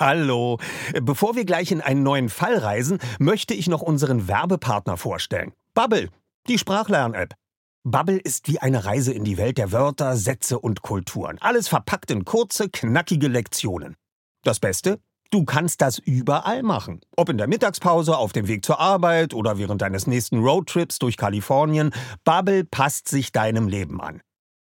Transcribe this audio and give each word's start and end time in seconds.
Hallo. 0.00 0.58
Bevor 1.02 1.36
wir 1.36 1.44
gleich 1.44 1.70
in 1.70 1.82
einen 1.82 2.02
neuen 2.02 2.30
Fall 2.30 2.56
reisen, 2.56 2.98
möchte 3.18 3.52
ich 3.52 3.68
noch 3.68 3.82
unseren 3.82 4.28
Werbepartner 4.28 4.96
vorstellen. 4.96 5.52
Bubble, 5.74 6.08
die 6.48 6.56
Sprachlern-App. 6.56 7.34
Bubble 7.84 8.16
ist 8.16 8.48
wie 8.48 8.58
eine 8.58 8.86
Reise 8.86 9.12
in 9.12 9.24
die 9.24 9.36
Welt 9.36 9.58
der 9.58 9.72
Wörter, 9.72 10.16
Sätze 10.16 10.58
und 10.58 10.80
Kulturen. 10.80 11.36
Alles 11.42 11.68
verpackt 11.68 12.10
in 12.10 12.24
kurze, 12.24 12.70
knackige 12.70 13.28
Lektionen. 13.28 13.94
Das 14.42 14.58
Beste? 14.58 15.00
Du 15.30 15.44
kannst 15.44 15.82
das 15.82 15.98
überall 15.98 16.62
machen. 16.62 17.02
Ob 17.14 17.28
in 17.28 17.36
der 17.36 17.46
Mittagspause, 17.46 18.16
auf 18.16 18.32
dem 18.32 18.48
Weg 18.48 18.64
zur 18.64 18.80
Arbeit 18.80 19.34
oder 19.34 19.58
während 19.58 19.82
deines 19.82 20.06
nächsten 20.06 20.38
Roadtrips 20.38 20.98
durch 20.98 21.18
Kalifornien. 21.18 21.92
Bubble 22.24 22.64
passt 22.64 23.06
sich 23.08 23.32
deinem 23.32 23.68
Leben 23.68 24.00
an. 24.00 24.22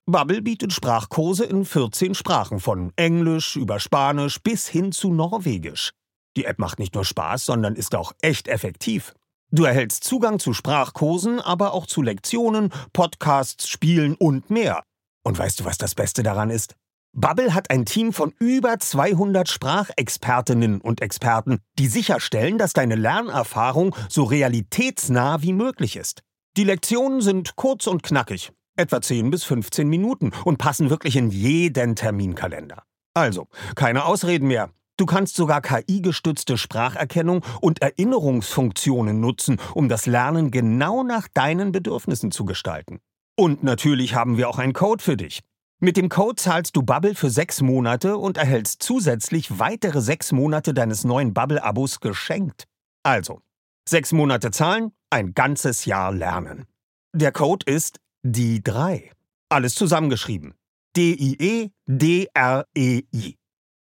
Bubble 0.10 0.42
bietet 0.42 0.72
Sprachkurse 0.72 1.44
in 1.44 1.66
14 1.66 2.16
Sprachen, 2.16 2.62
von 2.62 2.94
Englisch 2.96 3.58
über 3.58 3.78
Spanisch 3.78 4.42
bis 4.42 4.66
hin 4.66 4.94
zu 4.94 5.14
Norwegisch. 5.14 5.92
Die 6.38 6.46
App 6.46 6.60
macht 6.60 6.80
nicht 6.80 6.96
nur 6.96 7.04
Spaß, 7.04 7.44
sondern 7.44 7.76
ist 7.76 7.94
auch 7.94 8.14
echt 8.22 8.48
effektiv. 8.48 9.14
Du 9.52 9.66
erhältst 9.66 10.06
Zugang 10.06 10.40
zu 10.40 10.54
Sprachkursen, 10.54 11.42
aber 11.42 11.74
auch 11.74 11.86
zu 11.86 12.02
Lektionen, 12.02 12.72
Podcasts, 12.94 13.68
Spielen 13.68 14.16
und 14.16 14.50
mehr. 14.50 14.82
Und 15.26 15.38
weißt 15.38 15.60
du, 15.60 15.66
was 15.66 15.78
das 15.78 15.94
Beste 15.94 16.24
daran 16.24 16.52
ist? 16.52 16.76
Bubble 17.12 17.54
hat 17.54 17.70
ein 17.70 17.84
Team 17.84 18.14
von 18.14 18.34
über 18.40 18.80
200 18.80 19.50
Sprachexpertinnen 19.50 20.80
und 20.80 21.02
Experten, 21.02 21.60
die 21.80 21.88
sicherstellen, 21.88 22.58
dass 22.58 22.72
deine 22.72 22.96
Lernerfahrung 22.96 23.94
so 24.08 24.24
realitätsnah 24.24 25.42
wie 25.42 25.52
möglich 25.52 25.98
ist. 25.98 26.22
Die 26.56 26.64
Lektionen 26.64 27.20
sind 27.20 27.58
kurz 27.58 27.88
und 27.88 28.04
knackig, 28.04 28.54
etwa 28.78 29.02
10 29.02 29.30
bis 29.30 29.44
15 29.44 29.88
Minuten 29.88 30.32
und 30.46 30.58
passen 30.58 30.90
wirklich 30.90 31.16
in 31.16 31.30
jeden 31.30 31.96
Terminkalender. 31.96 32.84
Also, 33.14 33.48
keine 33.76 34.06
Ausreden 34.06 34.48
mehr. 34.48 34.70
Du 34.98 35.06
kannst 35.06 35.36
sogar 35.36 35.62
KI-gestützte 35.62 36.58
Spracherkennung 36.58 37.44
und 37.62 37.82
Erinnerungsfunktionen 37.82 39.20
nutzen, 39.20 39.60
um 39.76 39.90
das 39.90 40.08
Lernen 40.08 40.50
genau 40.50 41.04
nach 41.04 41.28
deinen 41.28 41.72
Bedürfnissen 41.72 42.32
zu 42.32 42.46
gestalten. 42.46 43.00
Und 43.36 43.64
natürlich 43.64 44.16
haben 44.16 44.38
wir 44.38 44.50
auch 44.50 44.58
einen 44.58 44.74
Code 44.74 45.04
für 45.04 45.16
dich. 45.16 45.42
Mit 45.80 45.96
dem 45.96 46.10
Code 46.10 46.36
zahlst 46.38 46.76
du 46.76 46.82
Bubble 46.82 47.14
für 47.14 47.30
sechs 47.30 47.62
Monate 47.62 48.18
und 48.18 48.38
erhältst 48.38 48.82
zusätzlich 48.82 49.60
weitere 49.60 50.02
sechs 50.02 50.32
Monate 50.32 50.74
deines 50.74 51.04
neuen 51.04 51.36
Bubble-Abos 51.36 52.00
geschenkt. 52.00 52.64
Also, 53.04 53.42
sechs 53.88 54.12
Monate 54.12 54.50
zahlen, 54.50 54.92
ein 55.12 55.36
ganzes 55.36 55.86
Jahr 55.86 56.12
lernen. 56.12 56.66
Der 57.14 57.32
Code 57.32 57.72
ist 57.72 58.00
die 58.24 58.64
3. 58.64 59.12
Alles 59.50 59.76
zusammengeschrieben. 59.76 60.56
D-I-E-D-R-E-I. 60.96 61.76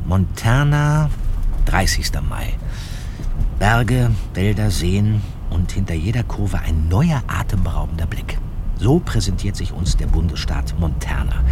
Montana, 0.05 1.09
30. 1.67 2.11
Mai. 2.29 2.55
Berge, 3.61 4.11
Wälder, 4.35 4.73
Seen 4.73 5.23
und 5.49 5.71
hinter 5.71 5.95
jeder 5.95 6.25
Kurve 6.25 6.59
ein 6.59 6.89
neuer 6.89 7.23
atemberaubender 7.29 8.07
Blick. 8.07 8.37
So 8.81 8.99
präsentiert 8.99 9.55
sich 9.55 9.73
uns 9.73 9.97
der 9.97 10.09
Bundesstaat 10.09 10.75
Montana. 10.81 11.45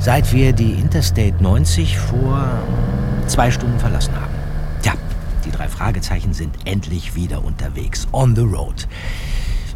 Seit 0.00 0.32
wir 0.32 0.52
die 0.52 0.72
Interstate 0.72 1.40
90 1.40 1.98
vor 1.98 2.44
zwei 3.28 3.52
Stunden 3.52 3.78
verlassen 3.78 4.16
haben. 4.16 4.34
Tja, 4.82 4.94
die 5.44 5.52
drei 5.52 5.68
Fragezeichen 5.68 6.34
sind 6.34 6.56
endlich 6.64 7.14
wieder 7.14 7.44
unterwegs. 7.44 8.08
On 8.10 8.34
the 8.34 8.42
road. 8.42 8.88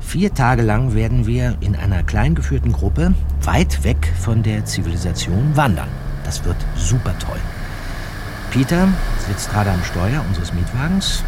Vier 0.01 0.35
Tage 0.35 0.63
lang 0.63 0.95
werden 0.95 1.29
wir 1.29 1.57
in 1.61 1.77
einer 1.77 2.03
klein 2.03 2.35
geführten 2.35 2.73
Gruppe 2.73 3.15
weit 3.45 3.85
weg 3.85 4.13
von 4.21 4.43
der 4.43 4.65
Zivilisation 4.65 5.57
wandern. 5.57 5.89
Das 6.25 6.45
wird 6.45 6.57
super 6.77 7.19
toll. 7.19 7.41
Peter 8.51 8.89
sitzt 9.27 9.51
gerade 9.51 9.71
am 9.71 9.83
Steuer 9.83 10.23
unseres 10.29 10.53
Mietwagens 10.53 11.25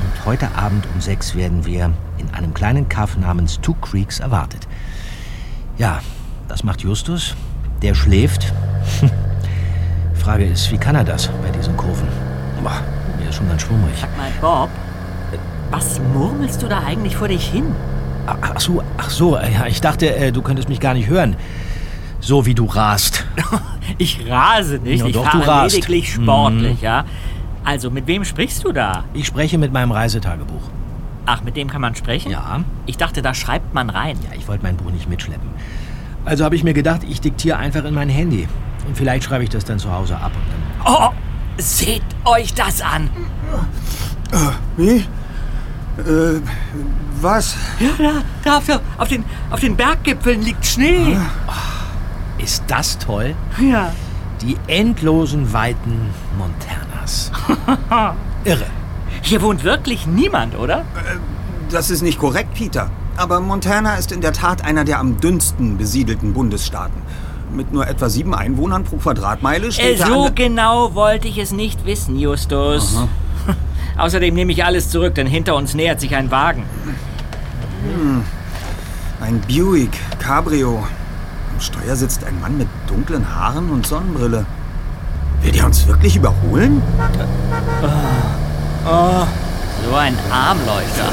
und 0.00 0.24
heute 0.24 0.48
Abend 0.54 0.86
um 0.94 1.00
sechs 1.00 1.34
werden 1.34 1.66
wir 1.66 1.92
in 2.18 2.32
einem 2.32 2.54
kleinen 2.54 2.88
Kaff 2.88 3.16
namens 3.16 3.60
Two 3.60 3.74
Creeks 3.74 4.20
erwartet. 4.20 4.66
Ja, 5.76 6.00
das 6.48 6.64
macht 6.64 6.82
Justus. 6.82 7.34
Der 7.82 7.94
schläft. 7.94 8.52
Frage 10.14 10.44
ist, 10.44 10.70
wie 10.70 10.78
kann 10.78 10.94
er 10.94 11.04
das 11.04 11.28
bei 11.42 11.50
diesen 11.50 11.76
Kurven? 11.76 12.08
Boah, 12.62 12.82
mir 13.18 13.28
ist 13.28 13.36
schon 13.36 13.48
ganz 13.48 13.62
schwummrig. 13.62 13.94
Sag 14.00 14.16
mal, 14.16 14.30
Bob, 14.40 14.70
was 15.70 16.00
murmelst 16.12 16.62
du 16.62 16.68
da 16.68 16.82
eigentlich 16.84 17.16
vor 17.16 17.28
dich 17.28 17.48
hin? 17.48 17.74
Ach, 18.40 18.60
so, 18.60 18.82
ach 18.96 19.10
so, 19.10 19.36
ja, 19.36 19.66
ich 19.66 19.80
dachte, 19.80 20.14
äh, 20.14 20.32
du 20.32 20.42
könntest 20.42 20.68
mich 20.68 20.80
gar 20.80 20.94
nicht 20.94 21.08
hören. 21.08 21.36
So 22.20 22.46
wie 22.46 22.54
du 22.54 22.64
rast. 22.66 23.24
Ich 23.96 24.20
rase 24.28 24.78
nicht, 24.78 25.00
Ja, 25.00 25.06
ich 25.06 25.14
doch, 25.14 25.24
fahre 25.24 25.38
du 25.44 25.48
rast. 25.50 25.74
lediglich 25.74 26.12
sportlich, 26.12 26.78
Mhm. 26.78 26.84
ja? 26.84 27.04
Also, 27.64 27.90
mit 27.90 28.06
wem 28.06 28.22
sprichst 28.24 28.62
du 28.64 28.72
da? 28.72 29.04
Ich 29.14 29.26
spreche 29.26 29.56
mit 29.56 29.72
meinem 29.72 29.92
Reisetagebuch. 29.92 30.60
Ach, 31.24 31.42
mit 31.42 31.56
dem 31.56 31.68
kann 31.70 31.80
man 31.80 31.94
sprechen? 31.94 32.30
Ja. 32.30 32.60
Ich 32.84 32.98
dachte, 32.98 33.22
da 33.22 33.32
schreibt 33.32 33.72
man 33.72 33.88
rein. 33.88 34.18
Ja, 34.28 34.36
ich 34.36 34.46
wollte 34.46 34.62
mein 34.62 34.76
Buch 34.76 34.90
nicht 34.90 35.08
mitschleppen. 35.08 35.48
Also 36.26 36.44
habe 36.44 36.54
ich 36.54 36.64
mir 36.64 36.74
gedacht, 36.74 37.00
ich 37.08 37.22
diktiere 37.22 37.56
einfach 37.56 37.84
in 37.84 37.94
mein 37.94 38.10
Handy. 38.10 38.46
Und 38.86 38.94
vielleicht 38.96 39.24
schreibe 39.24 39.44
ich 39.44 39.50
das 39.50 39.64
dann 39.64 39.78
zu 39.78 39.90
Hause 39.90 40.16
ab 40.16 40.32
und 40.34 40.86
dann. 40.86 40.94
Oh, 40.94 41.08
seht 41.56 42.02
euch 42.26 42.52
das 42.52 42.82
an. 42.82 43.08
Wie? 44.76 45.04
Äh, 45.98 46.40
was? 47.20 47.56
Ja, 47.80 47.90
da, 47.98 48.12
da 48.44 48.78
auf, 48.98 49.08
den, 49.08 49.24
auf 49.50 49.60
den 49.60 49.76
Berggipfeln 49.76 50.42
liegt 50.42 50.64
Schnee. 50.64 51.16
Ist 52.38 52.64
das 52.68 52.98
toll? 52.98 53.34
Ja. 53.60 53.92
Die 54.40 54.56
endlosen 54.68 55.52
Weiten 55.52 56.10
Montanas. 56.38 57.32
Irre. 58.44 58.66
Hier 59.22 59.42
wohnt 59.42 59.64
wirklich 59.64 60.06
niemand, 60.06 60.56
oder? 60.56 60.84
Das 61.70 61.90
ist 61.90 62.02
nicht 62.02 62.18
korrekt, 62.18 62.54
Peter. 62.54 62.90
Aber 63.16 63.40
Montana 63.40 63.96
ist 63.96 64.12
in 64.12 64.20
der 64.20 64.32
Tat 64.32 64.64
einer 64.64 64.84
der 64.84 65.00
am 65.00 65.18
dünnsten 65.20 65.76
besiedelten 65.76 66.32
Bundesstaaten. 66.34 67.02
Mit 67.52 67.72
nur 67.72 67.88
etwa 67.88 68.08
sieben 68.08 68.34
Einwohnern 68.34 68.84
pro 68.84 68.96
Quadratmeile 68.98 69.68
Äh, 69.68 69.72
steht 69.72 70.00
er 70.00 70.06
so 70.06 70.30
genau 70.34 70.94
wollte 70.94 71.26
ich 71.26 71.38
es 71.38 71.50
nicht 71.50 71.84
wissen, 71.84 72.16
Justus. 72.16 72.96
Außerdem 73.98 74.32
nehme 74.34 74.52
ich 74.52 74.64
alles 74.64 74.90
zurück, 74.90 75.16
denn 75.16 75.26
hinter 75.26 75.56
uns 75.56 75.74
nähert 75.74 76.00
sich 76.00 76.14
ein 76.14 76.30
Wagen. 76.30 76.64
Ein 79.20 79.40
Buick, 79.40 79.90
Cabrio. 80.20 80.86
Am 81.52 81.60
Steuer 81.60 81.96
sitzt 81.96 82.22
ein 82.24 82.40
Mann 82.40 82.56
mit 82.56 82.68
dunklen 82.86 83.34
Haaren 83.34 83.70
und 83.70 83.84
Sonnenbrille. 83.86 84.46
Will 85.42 85.52
der 85.52 85.66
uns 85.66 85.86
wirklich 85.86 86.16
überholen? 86.16 86.80
So 89.84 89.94
ein 89.96 90.16
Armleuchter. 90.30 91.12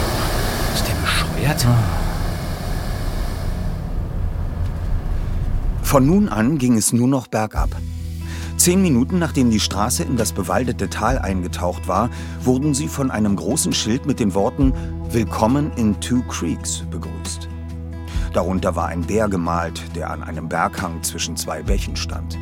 Ist 0.74 0.88
der 0.88 0.94
bescheuert? 1.02 1.66
Von 5.82 6.06
nun 6.06 6.30
an 6.30 6.58
ging 6.60 6.78
es 6.78 6.94
nur 6.94 7.08
noch 7.08 7.28
bergab. 7.28 7.70
Zehn 8.66 8.82
Minuten 8.82 9.20
nachdem 9.20 9.52
die 9.52 9.60
Straße 9.60 10.02
in 10.02 10.18
das 10.18 10.32
bewaldete 10.32 10.90
Tal 10.90 11.20
eingetaucht 11.20 11.88
war, 11.88 12.10
wurden 12.42 12.74
sie 12.74 12.88
von 12.88 13.12
einem 13.12 13.36
großen 13.36 13.74
Schild 13.74 14.08
mit 14.08 14.20
den 14.20 14.34
Worten 14.34 14.74
Willkommen 15.12 15.72
in 15.76 16.02
Two 16.02 16.24
Creeks 16.24 16.84
begrüßt. 16.90 17.48
Darunter 18.34 18.76
war 18.76 18.88
ein 18.88 19.04
Bär 19.04 19.28
gemalt, 19.28 19.84
der 19.96 20.10
an 20.10 20.24
einem 20.24 20.50
Berghang 20.50 21.04
zwischen 21.04 21.38
zwei 21.38 21.62
Bächen 21.62 21.96
stand. 21.96 22.40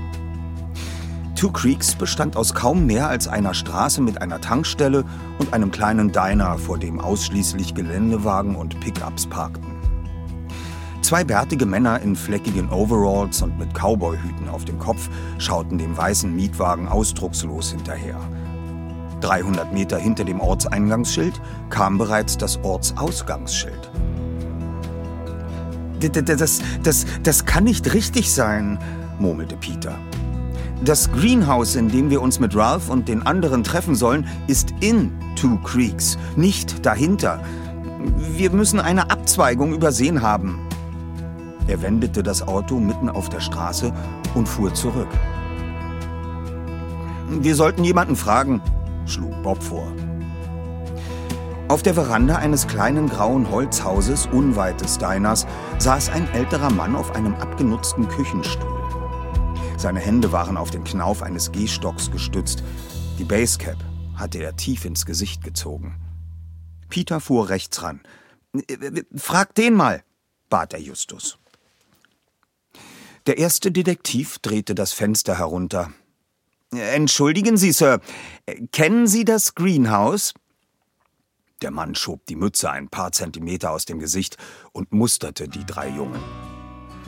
Two 1.36 1.52
Creeks 1.52 1.94
bestand 1.94 2.38
aus 2.38 2.54
kaum 2.54 2.86
mehr 2.86 3.10
als 3.10 3.28
einer 3.28 3.54
Straße 3.54 4.00
mit 4.00 4.22
einer 4.22 4.40
Tankstelle 4.40 5.04
und 5.40 5.52
einem 5.52 5.72
kleinen 5.72 6.14
Diner, 6.14 6.58
vor 6.58 6.78
dem 6.78 7.02
ausschließlich 7.02 7.76
Geländewagen 7.76 8.56
und 8.56 8.80
Pickups 8.80 9.28
parkten. 9.28 9.73
Zwei 11.04 11.26
bärtige 11.26 11.66
Männer 11.66 12.02
in 12.02 12.16
fleckigen 12.16 12.70
Overalls 12.70 13.42
und 13.42 13.60
mit 13.60 13.74
Cowboyhüten 13.74 14.48
auf 14.48 14.64
dem 14.64 14.80
Kopf 14.80 15.10
schauten 15.38 15.78
dem 15.78 15.98
weißen 15.98 16.34
Mietwagen 16.34 16.88
ausdruckslos 16.88 17.72
hinterher. 17.72 18.18
300 19.20 19.74
Meter 19.74 19.98
hinter 19.98 20.24
dem 20.24 20.40
Ortseingangsschild 20.40 21.42
kam 21.70 21.98
bereits 21.98 22.38
das 22.38 22.58
Ortsausgangsschild. 22.64 23.92
Das, 26.00 26.62
das, 26.84 27.06
das 27.22 27.46
kann 27.46 27.66
nicht 27.66 27.94
richtig 27.94 28.34
sein, 28.34 28.80
murmelte 29.20 29.58
Peter. 29.58 30.00
Das 30.86 31.12
Greenhouse, 31.12 31.76
in 31.76 31.90
dem 31.90 32.10
wir 32.12 32.22
uns 32.22 32.40
mit 32.40 32.56
Ralph 32.56 32.90
und 32.90 33.10
den 33.10 33.26
anderen 33.26 33.66
treffen 33.66 33.96
sollen, 33.96 34.26
ist 34.48 34.74
in 34.80 35.12
Two 35.36 35.58
Creeks, 35.64 36.18
nicht 36.38 36.86
dahinter. 36.86 37.42
Wir 38.38 38.52
müssen 38.52 38.80
eine 38.80 39.12
Abzweigung 39.12 39.74
übersehen 39.74 40.22
haben. 40.22 40.60
Er 41.68 41.82
wendete 41.82 42.24
das 42.24 42.46
Auto 42.48 42.80
mitten 42.80 43.10
auf 43.10 43.30
der 43.30 43.40
Straße 43.40 43.94
und 44.36 44.48
fuhr 44.48 44.74
zurück. 44.74 45.08
Wir 47.30 47.56
sollten 47.56 47.84
jemanden 47.84 48.16
fragen, 48.16 48.62
schlug 49.06 49.42
Bob 49.44 49.62
vor. 49.64 49.88
Auf 51.70 51.82
der 51.82 51.94
Veranda 51.94 52.36
eines 52.36 52.68
kleinen 52.68 53.10
grauen 53.10 53.50
Holzhauses 53.50 54.28
unweit 54.28 54.82
des 54.82 54.98
Diners 54.98 55.48
saß 55.80 56.10
ein 56.10 56.30
älterer 56.34 56.70
Mann 56.70 56.96
auf 56.96 57.16
einem 57.16 57.34
abgenutzten 57.36 58.08
Küchenstuhl. 58.10 58.84
Seine 59.78 60.00
Hände 60.00 60.32
waren 60.32 60.58
auf 60.58 60.70
den 60.70 60.84
Knauf 60.84 61.24
eines 61.24 61.52
Gehstocks 61.52 62.12
gestützt. 62.12 62.64
Die 63.18 63.24
Basecap 63.24 63.78
hatte 64.16 64.40
er 64.44 64.56
tief 64.56 64.86
ins 64.86 65.06
Gesicht 65.06 65.44
gezogen. 65.44 65.96
Peter 66.90 67.20
fuhr 67.20 67.50
rechts 67.50 67.82
ran. 67.82 68.02
Frag 69.16 69.56
den 69.56 69.74
mal, 69.74 70.04
bat 70.50 70.74
er 70.74 70.80
Justus. 70.80 71.40
Der 73.26 73.38
erste 73.38 73.72
Detektiv 73.72 74.40
drehte 74.40 74.76
das 74.76 74.92
Fenster 74.92 75.38
herunter. 75.38 75.92
Entschuldigen 76.72 77.56
Sie, 77.56 77.72
Sir, 77.72 78.02
kennen 78.72 79.08
Sie 79.08 79.24
das 79.24 79.56
Greenhouse? 79.56 80.34
Der 81.62 81.72
Mann 81.72 81.96
schob 81.96 82.26
die 82.26 82.36
Mütze 82.36 82.70
ein 82.70 82.90
paar 82.90 83.14
Zentimeter 83.14 83.72
aus 83.72 83.86
dem 83.86 84.00
Gesicht 84.00 84.38
und 84.74 84.92
musterte 84.92 85.48
die 85.48 85.66
drei 85.66 85.88
Jungen. 85.88 86.20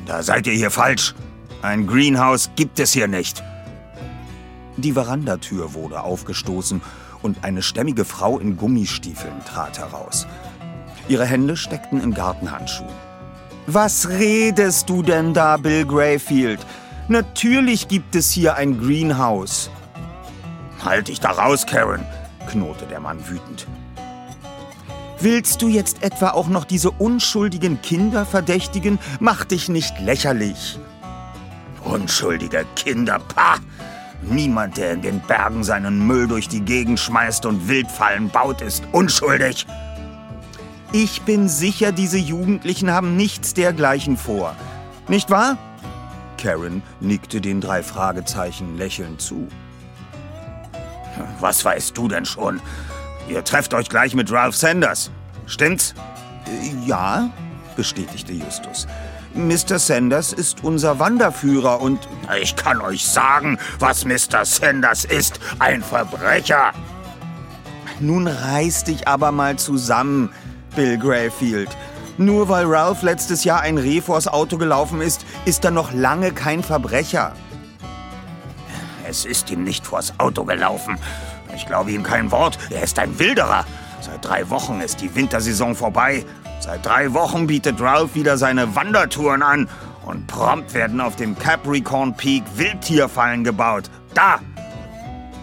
Da 0.06 0.24
seid 0.24 0.48
ihr 0.48 0.54
hier 0.54 0.72
falsch. 0.72 1.14
Ein 1.62 1.88
Greenhouse 1.88 2.50
gibt 2.56 2.80
es 2.80 2.94
hier 2.94 3.08
nicht. 3.08 3.44
Die 4.78 4.94
Verandatür 4.94 5.74
wurde 5.74 6.04
aufgestoßen 6.04 6.82
und 7.22 7.44
eine 7.44 7.62
stämmige 7.62 8.06
Frau 8.06 8.40
in 8.40 8.56
Gummistiefeln 8.56 9.44
trat 9.46 9.80
heraus. 9.80 10.28
Ihre 11.10 11.26
Hände 11.26 11.58
steckten 11.58 12.00
in 12.00 12.14
Gartenhandschuhen. 12.14 13.15
Was 13.68 14.08
redest 14.10 14.90
du 14.90 15.02
denn 15.02 15.34
da, 15.34 15.58
Bill 15.58 15.86
Grayfield? 15.86 16.60
Natürlich 17.08 17.88
gibt 17.88 18.16
es 18.16 18.30
hier 18.32 18.56
ein 18.56 18.80
Greenhouse. 18.80 19.72
Halt 20.84 21.08
dich 21.08 21.20
da 21.20 21.32
raus, 21.32 21.66
Karen, 21.66 22.06
knurrte 22.48 22.86
der 22.86 23.00
Mann 23.00 23.28
wütend. 23.28 23.66
Willst 25.20 25.64
du 25.64 25.68
jetzt 25.68 26.04
etwa 26.04 26.32
auch 26.32 26.48
noch 26.48 26.66
diese 26.66 26.92
unschuldigen 26.92 27.82
Kinder 27.82 28.26
verdächtigen? 28.26 29.00
Mach 29.20 29.46
dich 29.46 29.68
nicht 29.68 30.00
lächerlich. 30.00 30.78
Unschuldige 31.84 32.66
Kinder, 32.76 33.20
pah! 33.34 33.56
Niemand, 34.22 34.78
der 34.78 34.94
in 34.94 35.02
den 35.02 35.20
Bergen 35.22 35.64
seinen 35.64 36.06
Müll 36.06 36.28
durch 36.28 36.48
die 36.48 36.62
Gegend 36.62 37.00
schmeißt 37.00 37.46
und 37.48 37.68
Wildfallen 37.68 38.30
baut, 38.30 38.62
ist 38.62 38.84
unschuldig. 38.92 39.66
Ich 40.92 41.24
bin 41.24 41.50
sicher, 41.50 41.92
diese 41.92 42.18
Jugendlichen 42.18 42.92
haben 42.92 43.18
nichts 43.18 43.54
dergleichen 43.54 44.18
vor. 44.18 44.56
Nicht 45.08 45.30
wahr? 45.30 45.58
Karen 46.38 46.84
nickte 47.00 47.42
den 47.42 47.62
drei 47.62 47.84
Fragezeichen 47.84 48.78
lächelnd 48.78 49.22
zu. 49.22 49.48
Was 51.40 51.64
weißt 51.64 51.98
du 51.98 52.08
denn 52.08 52.26
schon? 52.26 52.62
Ihr 53.28 53.44
trefft 53.44 53.74
euch 53.74 53.90
gleich 53.90 54.14
mit 54.16 54.32
Ralph 54.32 54.56
Sanders. 54.56 55.12
Stimmt's? 55.48 55.94
Ja, 56.86 57.30
bestätigte 57.76 58.34
Justus. 58.34 58.88
Mr. 59.34 59.80
Sanders 59.80 60.32
ist 60.32 60.64
unser 60.64 61.00
Wanderführer 61.00 61.82
und... 61.82 62.08
Ich 62.42 62.56
kann 62.56 62.80
euch 62.80 63.06
sagen, 63.06 63.58
was 63.80 64.06
Mr. 64.06 64.46
Sanders 64.46 65.04
ist. 65.04 65.40
Ein 65.60 65.84
Verbrecher. 65.84 66.72
Nun 68.00 68.28
reiß 68.28 68.86
dich 68.86 69.08
aber 69.08 69.32
mal 69.32 69.58
zusammen, 69.58 70.30
Bill 70.76 70.98
Grayfield. 70.98 71.70
Nur 72.18 72.50
weil 72.50 72.66
Ralph 72.66 73.02
letztes 73.02 73.44
Jahr 73.44 73.62
ein 73.62 73.78
Reh 73.78 74.02
vors 74.02 74.28
Auto 74.28 74.58
gelaufen 74.58 75.02
ist, 75.02 75.26
ist 75.46 75.66
er 75.66 75.72
noch 75.72 75.92
lange 75.94 76.32
kein 76.32 76.64
Verbrecher. 76.64 77.34
Es 79.08 79.26
ist 79.26 79.50
ihm 79.52 79.64
nicht 79.64 79.86
vors 79.86 80.14
Auto 80.20 80.44
gelaufen. 80.44 80.98
Ich 81.56 81.66
glaube 81.66 81.92
ihm 81.92 82.04
kein 82.04 82.32
Wort. 82.32 82.58
Er 82.70 82.84
ist 82.84 83.00
ein 83.00 83.18
Wilderer. 83.20 83.66
Seit 84.02 84.24
drei 84.24 84.50
Wochen 84.50 84.82
ist 84.82 85.02
die 85.02 85.14
Wintersaison 85.16 85.76
vorbei. 85.76 86.26
Seit 86.60 86.86
drei 86.86 87.14
Wochen 87.14 87.48
bietet 87.48 87.80
Ralph 87.82 88.16
wieder 88.16 88.38
seine 88.38 88.76
Wandertouren 88.76 89.42
an. 89.42 89.70
Und 90.06 90.28
prompt 90.28 90.74
werden 90.74 91.02
auf 91.02 91.16
dem 91.16 91.38
Capricorn 91.38 92.16
Peak 92.16 92.44
Wildtierfallen 92.56 93.44
gebaut. 93.44 93.90
Da! 94.14 94.40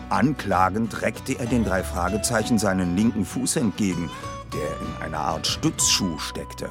Anklagend 0.09 1.01
reckte 1.01 1.39
er 1.39 1.47
den 1.47 1.65
drei 1.65 1.83
Fragezeichen 1.83 2.59
seinen 2.59 2.97
linken 2.97 3.25
Fuß 3.25 3.57
entgegen, 3.57 4.11
der 4.52 4.80
in 4.80 5.02
einer 5.02 5.18
Art 5.18 5.47
Stützschuh 5.47 6.18
steckte. 6.18 6.71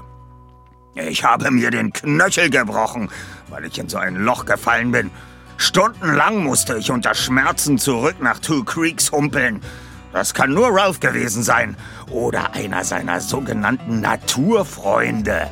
Ich 0.96 1.24
habe 1.24 1.52
mir 1.52 1.72
den 1.72 1.94
Knöchel 1.94 2.50
gebrochen, 2.50 3.10
weil 3.50 3.66
ich 3.66 3.78
in 3.78 3.88
so 3.88 3.98
ein 3.98 4.16
Loch 4.16 4.46
gefallen 4.46 4.92
bin. 4.92 5.10
Stundenlang 5.58 6.44
musste 6.44 6.78
ich 6.78 6.92
unter 6.92 7.14
Schmerzen 7.14 7.78
zurück 7.78 8.16
nach 8.20 8.40
Two 8.40 8.64
Creeks 8.64 9.12
humpeln. 9.12 9.62
Das 10.12 10.34
kann 10.34 10.54
nur 10.54 10.70
Ralph 10.70 11.00
gewesen 11.00 11.44
sein. 11.44 11.78
Oder 12.10 12.54
einer 12.54 12.84
seiner 12.84 13.22
sogenannten 13.22 14.02
Naturfreunde. 14.02 15.50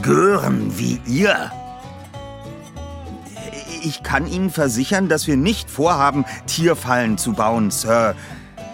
Gören 0.00 0.76
wie 0.78 1.00
ihr. 1.06 1.52
Ich 3.84 4.02
kann 4.02 4.26
Ihnen 4.26 4.50
versichern, 4.50 5.08
dass 5.08 5.26
wir 5.26 5.36
nicht 5.36 5.70
vorhaben, 5.70 6.24
Tierfallen 6.46 7.18
zu 7.18 7.32
bauen, 7.32 7.70
Sir, 7.70 8.14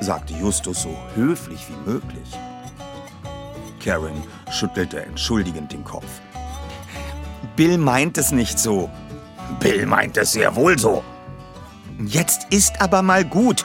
sagte 0.01 0.35
Justus 0.35 0.83
so 0.83 0.97
höflich 1.15 1.67
wie 1.69 1.91
möglich. 1.91 2.39
Karen 3.89 4.23
schüttelte 4.51 5.03
entschuldigend 5.03 5.73
den 5.73 5.83
Kopf. 5.83 6.21
Bill 7.57 7.79
meint 7.79 8.19
es 8.19 8.33
nicht 8.33 8.59
so. 8.59 8.91
Bill 9.61 9.87
meint 9.87 10.19
es 10.19 10.33
sehr 10.33 10.57
wohl 10.57 10.79
so. 10.79 11.03
Jetzt 12.05 12.49
ist 12.51 12.83
aber 12.83 13.01
mal 13.01 13.25
gut. 13.25 13.65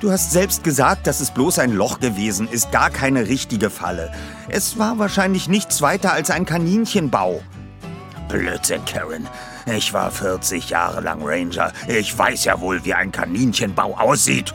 Du 0.00 0.10
hast 0.10 0.32
selbst 0.32 0.64
gesagt, 0.64 1.06
dass 1.06 1.20
es 1.20 1.30
bloß 1.30 1.60
ein 1.60 1.70
Loch 1.70 2.00
gewesen 2.00 2.48
ist, 2.48 2.72
gar 2.72 2.90
keine 2.90 3.28
richtige 3.28 3.70
Falle. 3.70 4.10
Es 4.48 4.76
war 4.76 4.98
wahrscheinlich 4.98 5.46
nichts 5.46 5.80
weiter 5.80 6.12
als 6.12 6.32
ein 6.32 6.46
Kaninchenbau. 6.46 7.40
Blödsinn, 8.28 8.84
Karen. 8.86 9.28
Ich 9.66 9.92
war 9.92 10.10
40 10.10 10.68
Jahre 10.70 11.00
lang 11.00 11.20
Ranger. 11.22 11.72
Ich 11.86 12.18
weiß 12.18 12.44
ja 12.44 12.60
wohl, 12.60 12.84
wie 12.84 12.94
ein 12.94 13.12
Kaninchenbau 13.12 13.96
aussieht. 13.96 14.52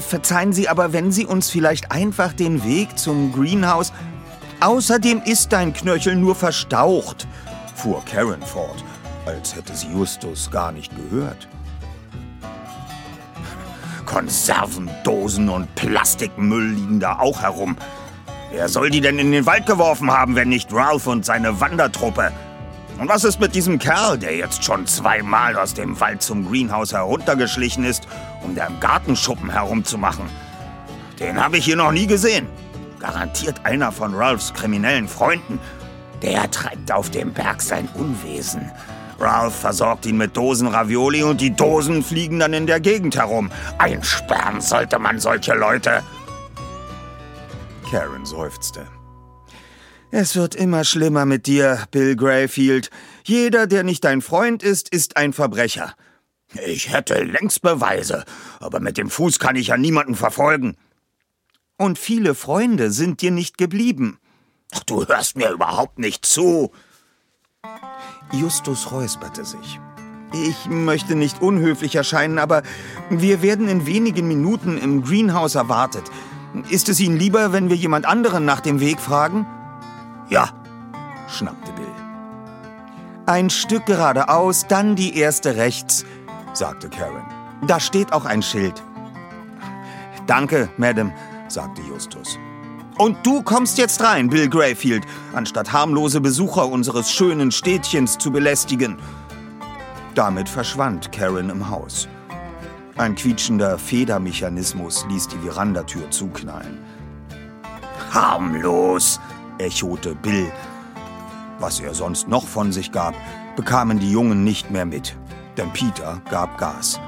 Verzeihen 0.00 0.52
Sie, 0.52 0.68
aber 0.68 0.92
wenn 0.92 1.12
Sie 1.12 1.26
uns 1.26 1.50
vielleicht 1.50 1.92
einfach 1.92 2.32
den 2.32 2.64
Weg 2.64 2.98
zum 2.98 3.32
Greenhouse... 3.32 3.92
Außerdem 4.60 5.20
ist 5.26 5.52
dein 5.52 5.74
Knöchel 5.74 6.16
nur 6.16 6.34
verstaucht, 6.34 7.26
fuhr 7.74 8.02
Karen 8.06 8.40
fort, 8.40 8.82
als 9.26 9.54
hätte 9.54 9.74
sie 9.76 9.88
Justus 9.88 10.50
gar 10.50 10.72
nicht 10.72 10.90
gehört. 10.96 11.48
Konservendosen 14.06 15.50
und 15.50 15.74
Plastikmüll 15.74 16.70
liegen 16.70 16.98
da 16.98 17.18
auch 17.18 17.42
herum. 17.42 17.76
Wer 18.52 18.70
soll 18.70 18.88
die 18.88 19.02
denn 19.02 19.18
in 19.18 19.32
den 19.32 19.44
Wald 19.44 19.66
geworfen 19.66 20.10
haben, 20.10 20.34
wenn 20.34 20.48
nicht 20.48 20.72
Ralph 20.72 21.06
und 21.08 21.26
seine 21.26 21.60
Wandertruppe? 21.60 22.32
Und 22.98 23.08
was 23.08 23.24
ist 23.24 23.40
mit 23.40 23.54
diesem 23.54 23.78
Kerl, 23.78 24.16
der 24.18 24.36
jetzt 24.36 24.62
schon 24.62 24.86
zweimal 24.86 25.56
aus 25.56 25.74
dem 25.74 25.98
Wald 25.98 26.22
zum 26.22 26.48
Greenhouse 26.48 26.92
heruntergeschlichen 26.92 27.84
ist, 27.84 28.06
um 28.42 28.54
da 28.54 28.66
im 28.66 28.78
Gartenschuppen 28.78 29.50
herumzumachen? 29.50 30.26
Den 31.18 31.42
habe 31.42 31.58
ich 31.58 31.64
hier 31.64 31.76
noch 31.76 31.92
nie 31.92 32.06
gesehen. 32.06 32.46
Garantiert 33.00 33.64
einer 33.64 33.92
von 33.92 34.14
Ralphs 34.14 34.54
kriminellen 34.54 35.08
Freunden. 35.08 35.58
Der 36.22 36.50
treibt 36.50 36.92
auf 36.92 37.10
dem 37.10 37.32
Berg 37.32 37.60
sein 37.60 37.88
Unwesen. 37.94 38.70
Ralph 39.18 39.54
versorgt 39.54 40.06
ihn 40.06 40.16
mit 40.16 40.36
Dosen 40.36 40.68
Ravioli 40.68 41.22
und 41.22 41.40
die 41.40 41.54
Dosen 41.54 42.02
fliegen 42.02 42.38
dann 42.38 42.52
in 42.52 42.66
der 42.66 42.80
Gegend 42.80 43.16
herum. 43.16 43.50
Einsperren 43.78 44.60
sollte 44.60 44.98
man 44.98 45.18
solche 45.18 45.54
Leute. 45.54 46.02
Karen 47.90 48.24
seufzte. 48.24 48.86
Es 50.16 50.36
wird 50.36 50.54
immer 50.54 50.84
schlimmer 50.84 51.26
mit 51.26 51.48
dir, 51.48 51.88
Bill 51.90 52.14
Grayfield. 52.14 52.90
Jeder, 53.24 53.66
der 53.66 53.82
nicht 53.82 54.04
dein 54.04 54.22
Freund 54.22 54.62
ist, 54.62 54.88
ist 54.88 55.16
ein 55.16 55.32
Verbrecher. 55.32 55.92
Ich 56.64 56.92
hätte 56.92 57.20
längst 57.24 57.62
Beweise, 57.62 58.24
aber 58.60 58.78
mit 58.78 58.96
dem 58.96 59.10
Fuß 59.10 59.40
kann 59.40 59.56
ich 59.56 59.66
ja 59.66 59.76
niemanden 59.76 60.14
verfolgen. 60.14 60.76
Und 61.78 61.98
viele 61.98 62.36
Freunde 62.36 62.92
sind 62.92 63.22
dir 63.22 63.32
nicht 63.32 63.58
geblieben. 63.58 64.20
Ach, 64.72 64.84
du 64.84 65.04
hörst 65.04 65.36
mir 65.36 65.50
überhaupt 65.50 65.98
nicht 65.98 66.24
zu. 66.24 66.70
Justus 68.30 68.92
räusperte 68.92 69.44
sich. 69.44 69.80
Ich 70.32 70.66
möchte 70.66 71.16
nicht 71.16 71.42
unhöflich 71.42 71.96
erscheinen, 71.96 72.38
aber 72.38 72.62
wir 73.10 73.42
werden 73.42 73.66
in 73.66 73.84
wenigen 73.84 74.28
Minuten 74.28 74.78
im 74.78 75.02
Greenhouse 75.02 75.56
erwartet. 75.56 76.04
Ist 76.70 76.88
es 76.88 77.00
Ihnen 77.00 77.18
lieber, 77.18 77.52
wenn 77.52 77.68
wir 77.68 77.76
jemand 77.76 78.06
anderen 78.06 78.44
nach 78.44 78.60
dem 78.60 78.78
Weg 78.78 79.00
fragen? 79.00 79.44
Ja, 80.34 80.48
schnappte 81.28 81.70
Bill. 81.74 81.86
Ein 83.26 83.50
Stück 83.50 83.86
geradeaus, 83.86 84.66
dann 84.66 84.96
die 84.96 85.16
erste 85.16 85.54
rechts, 85.54 86.04
sagte 86.54 86.88
Karen. 86.88 87.22
Da 87.68 87.78
steht 87.78 88.12
auch 88.12 88.24
ein 88.24 88.42
Schild. 88.42 88.82
Danke, 90.26 90.68
Madame, 90.76 91.12
sagte 91.46 91.82
Justus. 91.82 92.36
Und 92.98 93.24
du 93.24 93.42
kommst 93.42 93.78
jetzt 93.78 94.02
rein, 94.02 94.28
Bill 94.28 94.48
Grayfield, 94.48 95.04
anstatt 95.34 95.72
harmlose 95.72 96.20
Besucher 96.20 96.68
unseres 96.68 97.12
schönen 97.12 97.52
Städtchens 97.52 98.18
zu 98.18 98.32
belästigen. 98.32 98.98
Damit 100.16 100.48
verschwand 100.48 101.12
Karen 101.12 101.48
im 101.48 101.70
Haus. 101.70 102.08
Ein 102.96 103.14
quietschender 103.14 103.78
Federmechanismus 103.78 105.06
ließ 105.08 105.28
die 105.28 105.38
Verandatür 105.38 106.10
zuknallen. 106.10 106.78
Harmlos, 108.12 109.20
echote 109.58 110.14
Bill. 110.14 110.50
Was 111.58 111.80
er 111.80 111.94
sonst 111.94 112.28
noch 112.28 112.46
von 112.46 112.72
sich 112.72 112.92
gab, 112.92 113.14
bekamen 113.56 113.98
die 113.98 114.10
Jungen 114.10 114.44
nicht 114.44 114.70
mehr 114.70 114.84
mit, 114.84 115.16
denn 115.56 115.70
Peter 115.72 116.20
gab 116.30 116.58
Gas. 116.58 117.00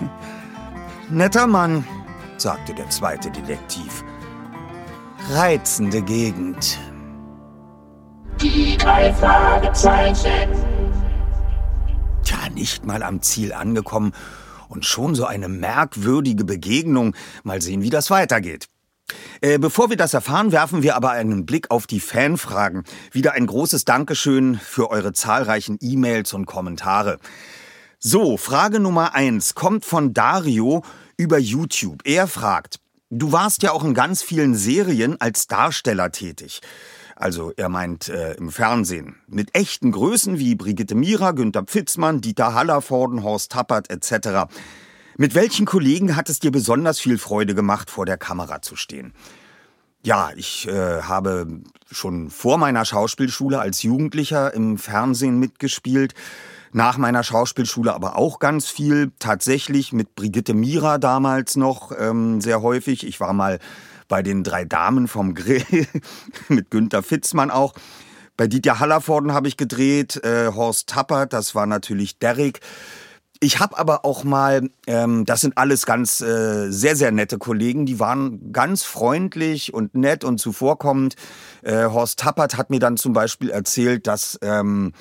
Netter 1.10 1.46
Mann, 1.46 1.84
sagte 2.36 2.74
der 2.74 2.88
zweite 2.90 3.30
Detektiv. 3.30 4.04
Reizende 5.30 6.02
Gegend. 6.02 6.78
Die 8.40 8.76
drei 8.78 9.12
Fragezeichen. 9.12 10.48
Tja, 12.22 12.38
nicht 12.54 12.86
mal 12.86 13.02
am 13.02 13.20
Ziel 13.22 13.52
angekommen 13.52 14.12
und 14.68 14.86
schon 14.86 15.14
so 15.14 15.26
eine 15.26 15.48
merkwürdige 15.48 16.44
Begegnung. 16.44 17.14
Mal 17.42 17.60
sehen, 17.60 17.82
wie 17.82 17.90
das 17.90 18.10
weitergeht. 18.10 18.69
Äh, 19.40 19.58
bevor 19.58 19.90
wir 19.90 19.96
das 19.96 20.14
erfahren, 20.14 20.52
werfen 20.52 20.82
wir 20.82 20.96
aber 20.96 21.10
einen 21.10 21.46
Blick 21.46 21.70
auf 21.70 21.86
die 21.86 22.00
Fanfragen. 22.00 22.84
Wieder 23.12 23.32
ein 23.32 23.46
großes 23.46 23.84
Dankeschön 23.84 24.58
für 24.58 24.90
eure 24.90 25.12
zahlreichen 25.12 25.78
E-Mails 25.80 26.32
und 26.32 26.46
Kommentare. 26.46 27.18
So, 27.98 28.36
Frage 28.36 28.80
Nummer 28.80 29.14
eins 29.14 29.54
kommt 29.54 29.84
von 29.84 30.14
Dario 30.14 30.82
über 31.16 31.38
YouTube. 31.38 32.00
Er 32.04 32.26
fragt, 32.26 32.80
du 33.10 33.30
warst 33.32 33.62
ja 33.62 33.72
auch 33.72 33.84
in 33.84 33.94
ganz 33.94 34.22
vielen 34.22 34.54
Serien 34.54 35.20
als 35.20 35.46
Darsteller 35.46 36.10
tätig. 36.10 36.60
Also 37.20 37.52
er 37.54 37.68
meint 37.68 38.08
äh, 38.08 38.32
im 38.36 38.50
Fernsehen. 38.50 39.16
Mit 39.26 39.54
echten 39.54 39.92
Größen 39.92 40.38
wie 40.38 40.54
Brigitte 40.54 40.94
Mira, 40.94 41.32
Günter 41.32 41.64
Pfitzmann, 41.64 42.22
Dieter 42.22 42.54
Hallervorden, 42.54 43.22
Horst 43.22 43.52
Tappert 43.52 43.90
etc. 43.90 44.50
Mit 45.16 45.34
welchen 45.34 45.66
Kollegen 45.66 46.16
hat 46.16 46.28
es 46.28 46.38
dir 46.38 46.50
besonders 46.50 47.00
viel 47.00 47.18
Freude 47.18 47.54
gemacht, 47.54 47.90
vor 47.90 48.06
der 48.06 48.16
Kamera 48.16 48.62
zu 48.62 48.76
stehen? 48.76 49.12
Ja, 50.02 50.30
ich 50.34 50.66
äh, 50.66 51.02
habe 51.02 51.46
schon 51.90 52.30
vor 52.30 52.56
meiner 52.56 52.84
Schauspielschule 52.84 53.60
als 53.60 53.82
Jugendlicher 53.82 54.54
im 54.54 54.78
Fernsehen 54.78 55.38
mitgespielt. 55.38 56.14
Nach 56.72 56.96
meiner 56.96 57.22
Schauspielschule 57.22 57.92
aber 57.92 58.16
auch 58.16 58.38
ganz 58.38 58.68
viel. 58.68 59.12
Tatsächlich 59.18 59.92
mit 59.92 60.14
Brigitte 60.14 60.54
Mira 60.54 60.98
damals 60.98 61.56
noch 61.56 61.92
ähm, 61.98 62.40
sehr 62.40 62.62
häufig. 62.62 63.06
Ich 63.06 63.20
war 63.20 63.32
mal 63.34 63.58
bei 64.08 64.22
den 64.22 64.42
drei 64.42 64.64
Damen 64.64 65.06
vom 65.06 65.34
Grill 65.34 65.64
mit 66.48 66.70
Günter 66.70 67.02
Fitzmann 67.02 67.50
auch. 67.50 67.74
Bei 68.36 68.46
Dieter 68.46 68.80
Hallervorden 68.80 69.34
habe 69.34 69.48
ich 69.48 69.58
gedreht, 69.58 70.16
äh, 70.24 70.46
Horst 70.54 70.88
Tappert, 70.88 71.34
das 71.34 71.54
war 71.54 71.66
natürlich 71.66 72.18
Derrick. 72.18 72.60
Ich 73.42 73.58
habe 73.58 73.78
aber 73.78 74.04
auch 74.04 74.22
mal, 74.22 74.68
ähm, 74.86 75.24
das 75.24 75.40
sind 75.40 75.56
alles 75.56 75.86
ganz 75.86 76.20
äh, 76.20 76.70
sehr, 76.70 76.94
sehr 76.94 77.10
nette 77.10 77.38
Kollegen, 77.38 77.86
die 77.86 77.98
waren 77.98 78.52
ganz 78.52 78.82
freundlich 78.82 79.72
und 79.72 79.94
nett 79.94 80.24
und 80.24 80.38
zuvorkommend. 80.38 81.14
Äh, 81.62 81.86
Horst 81.86 82.18
Tappert 82.18 82.58
hat 82.58 82.68
mir 82.68 82.80
dann 82.80 82.98
zum 82.98 83.14
Beispiel 83.14 83.48
erzählt, 83.48 84.06
dass 84.06 84.38
ähm, 84.42 84.92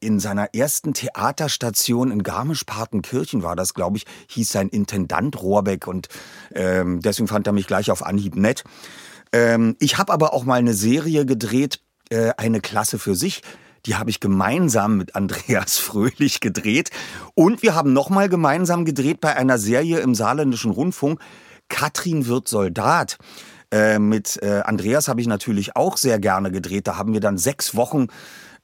in 0.00 0.18
seiner 0.18 0.54
ersten 0.54 0.94
Theaterstation 0.94 2.10
in 2.10 2.22
Garmisch-Partenkirchen 2.22 3.42
war 3.42 3.54
das, 3.54 3.74
glaube 3.74 3.98
ich, 3.98 4.06
hieß 4.28 4.50
sein 4.50 4.70
Intendant 4.70 5.42
Rohrbeck 5.42 5.86
und 5.86 6.08
ähm, 6.54 7.00
deswegen 7.00 7.28
fand 7.28 7.46
er 7.46 7.52
mich 7.52 7.66
gleich 7.66 7.90
auf 7.90 8.04
Anhieb 8.04 8.34
nett. 8.34 8.64
Ähm, 9.32 9.76
ich 9.78 9.98
habe 9.98 10.10
aber 10.10 10.32
auch 10.32 10.44
mal 10.44 10.58
eine 10.58 10.74
Serie 10.74 11.26
gedreht, 11.26 11.80
äh, 12.08 12.32
eine 12.38 12.60
Klasse 12.60 12.98
für 12.98 13.14
sich. 13.14 13.42
Die 13.86 13.96
habe 13.96 14.10
ich 14.10 14.20
gemeinsam 14.20 14.96
mit 14.96 15.14
Andreas 15.14 15.78
Fröhlich 15.78 16.40
gedreht. 16.40 16.90
Und 17.34 17.62
wir 17.62 17.74
haben 17.74 17.92
nochmal 17.92 18.28
gemeinsam 18.28 18.84
gedreht 18.84 19.20
bei 19.20 19.36
einer 19.36 19.58
Serie 19.58 20.00
im 20.00 20.14
Saarländischen 20.14 20.70
Rundfunk. 20.70 21.20
Katrin 21.68 22.26
wird 22.26 22.48
Soldat. 22.48 23.18
Äh, 23.70 23.98
mit 23.98 24.42
äh, 24.42 24.62
Andreas 24.64 25.08
habe 25.08 25.20
ich 25.20 25.26
natürlich 25.26 25.76
auch 25.76 25.96
sehr 25.96 26.18
gerne 26.18 26.50
gedreht. 26.50 26.86
Da 26.86 26.96
haben 26.96 27.12
wir 27.12 27.20
dann 27.20 27.38
sechs 27.38 27.74
Wochen 27.74 28.06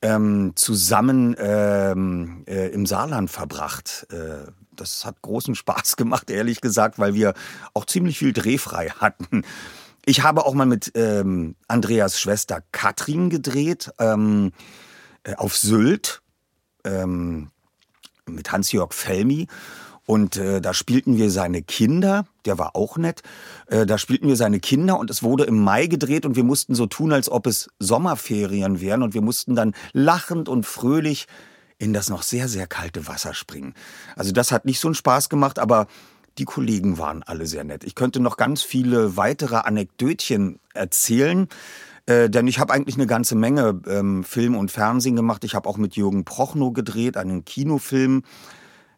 ähm, 0.02 0.52
zusammen 0.54 1.36
ähm, 1.38 2.44
äh, 2.46 2.68
im 2.68 2.86
Saarland 2.86 3.30
verbracht. 3.30 4.06
Äh, 4.10 4.50
das 4.74 5.04
hat 5.04 5.20
großen 5.20 5.54
Spaß 5.54 5.96
gemacht, 5.96 6.30
ehrlich 6.30 6.60
gesagt, 6.60 6.98
weil 6.98 7.14
wir 7.14 7.34
auch 7.74 7.84
ziemlich 7.84 8.18
viel 8.18 8.32
drehfrei 8.32 8.88
hatten. 8.88 9.42
Ich 10.06 10.22
habe 10.22 10.46
auch 10.46 10.54
mal 10.54 10.66
mit 10.66 10.92
ähm, 10.94 11.56
Andreas 11.68 12.18
Schwester 12.18 12.62
Katrin 12.72 13.28
gedreht. 13.28 13.90
Ähm, 13.98 14.52
äh, 14.52 14.89
auf 15.36 15.56
Sylt 15.56 16.22
ähm, 16.84 17.50
mit 18.26 18.52
Hans-Jörg 18.52 18.92
Felmi. 18.92 19.46
Und 20.06 20.36
äh, 20.36 20.60
da 20.60 20.74
spielten 20.74 21.18
wir 21.18 21.30
seine 21.30 21.62
Kinder, 21.62 22.26
der 22.44 22.58
war 22.58 22.74
auch 22.74 22.96
nett. 22.96 23.22
Äh, 23.66 23.86
da 23.86 23.96
spielten 23.96 24.26
wir 24.26 24.34
seine 24.34 24.58
Kinder 24.58 24.98
und 24.98 25.08
es 25.08 25.22
wurde 25.22 25.44
im 25.44 25.62
Mai 25.62 25.86
gedreht 25.86 26.26
und 26.26 26.34
wir 26.34 26.42
mussten 26.42 26.74
so 26.74 26.86
tun, 26.86 27.12
als 27.12 27.30
ob 27.30 27.46
es 27.46 27.70
Sommerferien 27.78 28.80
wären 28.80 29.04
und 29.04 29.14
wir 29.14 29.22
mussten 29.22 29.54
dann 29.54 29.72
lachend 29.92 30.48
und 30.48 30.66
fröhlich 30.66 31.28
in 31.78 31.92
das 31.92 32.10
noch 32.10 32.22
sehr, 32.22 32.48
sehr 32.48 32.66
kalte 32.66 33.06
Wasser 33.06 33.34
springen. 33.34 33.74
Also 34.16 34.32
das 34.32 34.50
hat 34.50 34.64
nicht 34.64 34.80
so 34.80 34.88
einen 34.88 34.96
Spaß 34.96 35.28
gemacht, 35.28 35.60
aber 35.60 35.86
die 36.38 36.44
Kollegen 36.44 36.98
waren 36.98 37.22
alle 37.22 37.46
sehr 37.46 37.64
nett. 37.64 37.84
Ich 37.84 37.94
könnte 37.94 38.20
noch 38.20 38.36
ganz 38.36 38.62
viele 38.62 39.16
weitere 39.16 39.56
Anekdötchen 39.56 40.58
erzählen. 40.74 41.48
Äh, 42.06 42.30
denn 42.30 42.46
ich 42.46 42.58
habe 42.58 42.72
eigentlich 42.72 42.96
eine 42.96 43.06
ganze 43.06 43.34
Menge 43.34 43.80
ähm, 43.86 44.24
Film 44.24 44.56
und 44.56 44.70
Fernsehen 44.70 45.16
gemacht. 45.16 45.44
Ich 45.44 45.54
habe 45.54 45.68
auch 45.68 45.76
mit 45.76 45.96
Jürgen 45.96 46.24
Prochnow 46.24 46.72
gedreht, 46.72 47.16
einen 47.16 47.44
Kinofilm. 47.44 48.22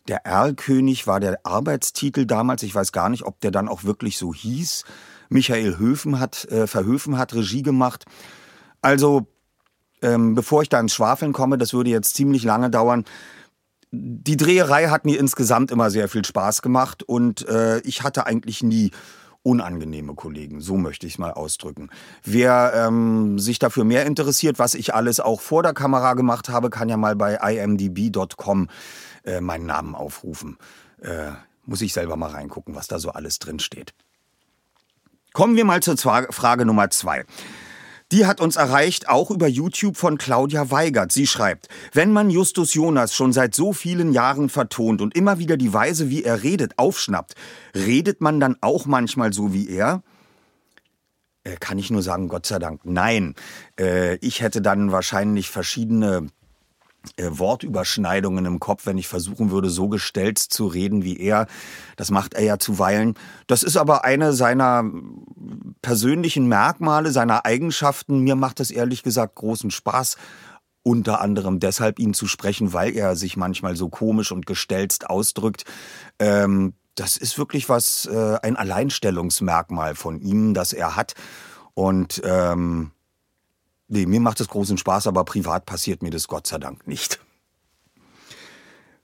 Der 0.08 0.26
Erlkönig 0.26 1.06
war 1.06 1.20
der 1.20 1.40
Arbeitstitel 1.44 2.26
damals. 2.26 2.62
Ich 2.62 2.74
weiß 2.74 2.92
gar 2.92 3.08
nicht, 3.08 3.24
ob 3.24 3.40
der 3.40 3.50
dann 3.50 3.68
auch 3.68 3.84
wirklich 3.84 4.18
so 4.18 4.34
hieß. 4.34 4.84
Michael 5.28 5.78
Höfen 5.78 6.18
hat, 6.18 6.44
äh, 6.46 6.66
Verhöfen 6.66 7.18
hat 7.18 7.34
Regie 7.34 7.62
gemacht. 7.62 8.04
Also, 8.80 9.28
ähm, 10.02 10.34
bevor 10.34 10.62
ich 10.62 10.68
da 10.68 10.80
ins 10.80 10.94
Schwafeln 10.94 11.32
komme, 11.32 11.56
das 11.58 11.72
würde 11.72 11.90
jetzt 11.90 12.14
ziemlich 12.14 12.42
lange 12.44 12.70
dauern. 12.70 13.04
die 13.94 14.38
Dreherei 14.38 14.88
hat 14.88 15.04
mir 15.04 15.20
insgesamt 15.20 15.70
immer 15.70 15.90
sehr 15.90 16.08
viel 16.08 16.24
Spaß 16.24 16.62
gemacht 16.62 17.02
und 17.02 17.46
äh, 17.46 17.78
ich 17.80 18.02
hatte 18.02 18.26
eigentlich 18.26 18.62
nie 18.62 18.90
unangenehme 19.42 20.14
Kollegen, 20.14 20.60
so 20.60 20.76
möchte 20.76 21.06
ich 21.06 21.14
es 21.14 21.18
mal 21.18 21.32
ausdrücken. 21.32 21.90
Wer 22.22 22.72
ähm, 22.74 23.38
sich 23.38 23.58
dafür 23.58 23.84
mehr 23.84 24.06
interessiert, 24.06 24.58
was 24.58 24.74
ich 24.74 24.94
alles 24.94 25.20
auch 25.20 25.40
vor 25.40 25.62
der 25.62 25.74
Kamera 25.74 26.14
gemacht 26.14 26.48
habe, 26.48 26.70
kann 26.70 26.88
ja 26.88 26.96
mal 26.96 27.16
bei 27.16 27.34
imdb.com 27.34 28.68
äh, 29.24 29.40
meinen 29.40 29.66
Namen 29.66 29.94
aufrufen. 29.94 30.58
Äh, 31.00 31.32
muss 31.64 31.80
ich 31.80 31.92
selber 31.92 32.16
mal 32.16 32.30
reingucken, 32.30 32.74
was 32.74 32.86
da 32.86 32.98
so 32.98 33.10
alles 33.10 33.38
drin 33.38 33.58
steht. 33.58 33.94
Kommen 35.32 35.56
wir 35.56 35.64
mal 35.64 35.82
zur 35.82 35.96
Frage 35.96 36.66
Nummer 36.66 36.90
zwei. 36.90 37.24
Die 38.12 38.26
hat 38.26 38.42
uns 38.42 38.56
erreicht, 38.56 39.08
auch 39.08 39.30
über 39.30 39.48
YouTube 39.48 39.96
von 39.96 40.18
Claudia 40.18 40.70
Weigert. 40.70 41.12
Sie 41.12 41.26
schreibt, 41.26 41.68
wenn 41.94 42.12
man 42.12 42.28
Justus 42.28 42.74
Jonas 42.74 43.14
schon 43.14 43.32
seit 43.32 43.54
so 43.54 43.72
vielen 43.72 44.12
Jahren 44.12 44.50
vertont 44.50 45.00
und 45.00 45.16
immer 45.16 45.38
wieder 45.38 45.56
die 45.56 45.72
Weise, 45.72 46.10
wie 46.10 46.22
er 46.22 46.42
redet, 46.42 46.78
aufschnappt, 46.78 47.34
redet 47.74 48.20
man 48.20 48.38
dann 48.38 48.58
auch 48.60 48.84
manchmal 48.84 49.32
so 49.32 49.54
wie 49.54 49.66
er? 49.70 50.02
Äh, 51.44 51.56
kann 51.56 51.78
ich 51.78 51.90
nur 51.90 52.02
sagen, 52.02 52.28
Gott 52.28 52.44
sei 52.44 52.58
Dank, 52.58 52.82
nein. 52.84 53.34
Äh, 53.80 54.16
ich 54.16 54.42
hätte 54.42 54.60
dann 54.60 54.92
wahrscheinlich 54.92 55.48
verschiedene 55.48 56.28
Wortüberschneidungen 57.18 58.44
im 58.44 58.60
Kopf, 58.60 58.86
wenn 58.86 58.98
ich 58.98 59.08
versuchen 59.08 59.50
würde, 59.50 59.70
so 59.70 59.88
gestellt 59.88 60.38
zu 60.38 60.66
reden 60.66 61.04
wie 61.04 61.18
er. 61.18 61.46
Das 61.96 62.10
macht 62.10 62.34
er 62.34 62.42
ja 62.42 62.58
zuweilen. 62.58 63.14
Das 63.46 63.62
ist 63.62 63.76
aber 63.76 64.04
eine 64.04 64.32
seiner 64.32 64.84
persönlichen 65.82 66.46
Merkmale, 66.46 67.10
seiner 67.10 67.44
Eigenschaften. 67.44 68.20
Mir 68.20 68.36
macht 68.36 68.60
es 68.60 68.70
ehrlich 68.70 69.02
gesagt 69.02 69.34
großen 69.36 69.70
Spaß, 69.70 70.16
unter 70.82 71.20
anderem 71.20 71.60
deshalb 71.60 71.98
ihn 71.98 72.14
zu 72.14 72.26
sprechen, 72.26 72.72
weil 72.72 72.96
er 72.96 73.16
sich 73.16 73.36
manchmal 73.36 73.76
so 73.76 73.88
komisch 73.88 74.32
und 74.32 74.46
gestelzt 74.46 75.08
ausdrückt. 75.08 75.64
Ähm, 76.18 76.74
das 76.94 77.16
ist 77.16 77.38
wirklich 77.38 77.68
was, 77.68 78.06
äh, 78.06 78.38
ein 78.42 78.56
Alleinstellungsmerkmal 78.56 79.94
von 79.94 80.20
ihm, 80.20 80.54
das 80.54 80.72
er 80.72 80.96
hat. 80.96 81.14
Und 81.74 82.20
ähm, 82.24 82.90
Nee, 83.94 84.06
mir 84.06 84.20
macht 84.20 84.40
es 84.40 84.48
großen 84.48 84.78
Spaß, 84.78 85.06
aber 85.06 85.22
privat 85.26 85.66
passiert 85.66 86.02
mir 86.02 86.08
das 86.08 86.26
Gott 86.26 86.46
sei 86.46 86.56
Dank 86.56 86.86
nicht. 86.86 87.20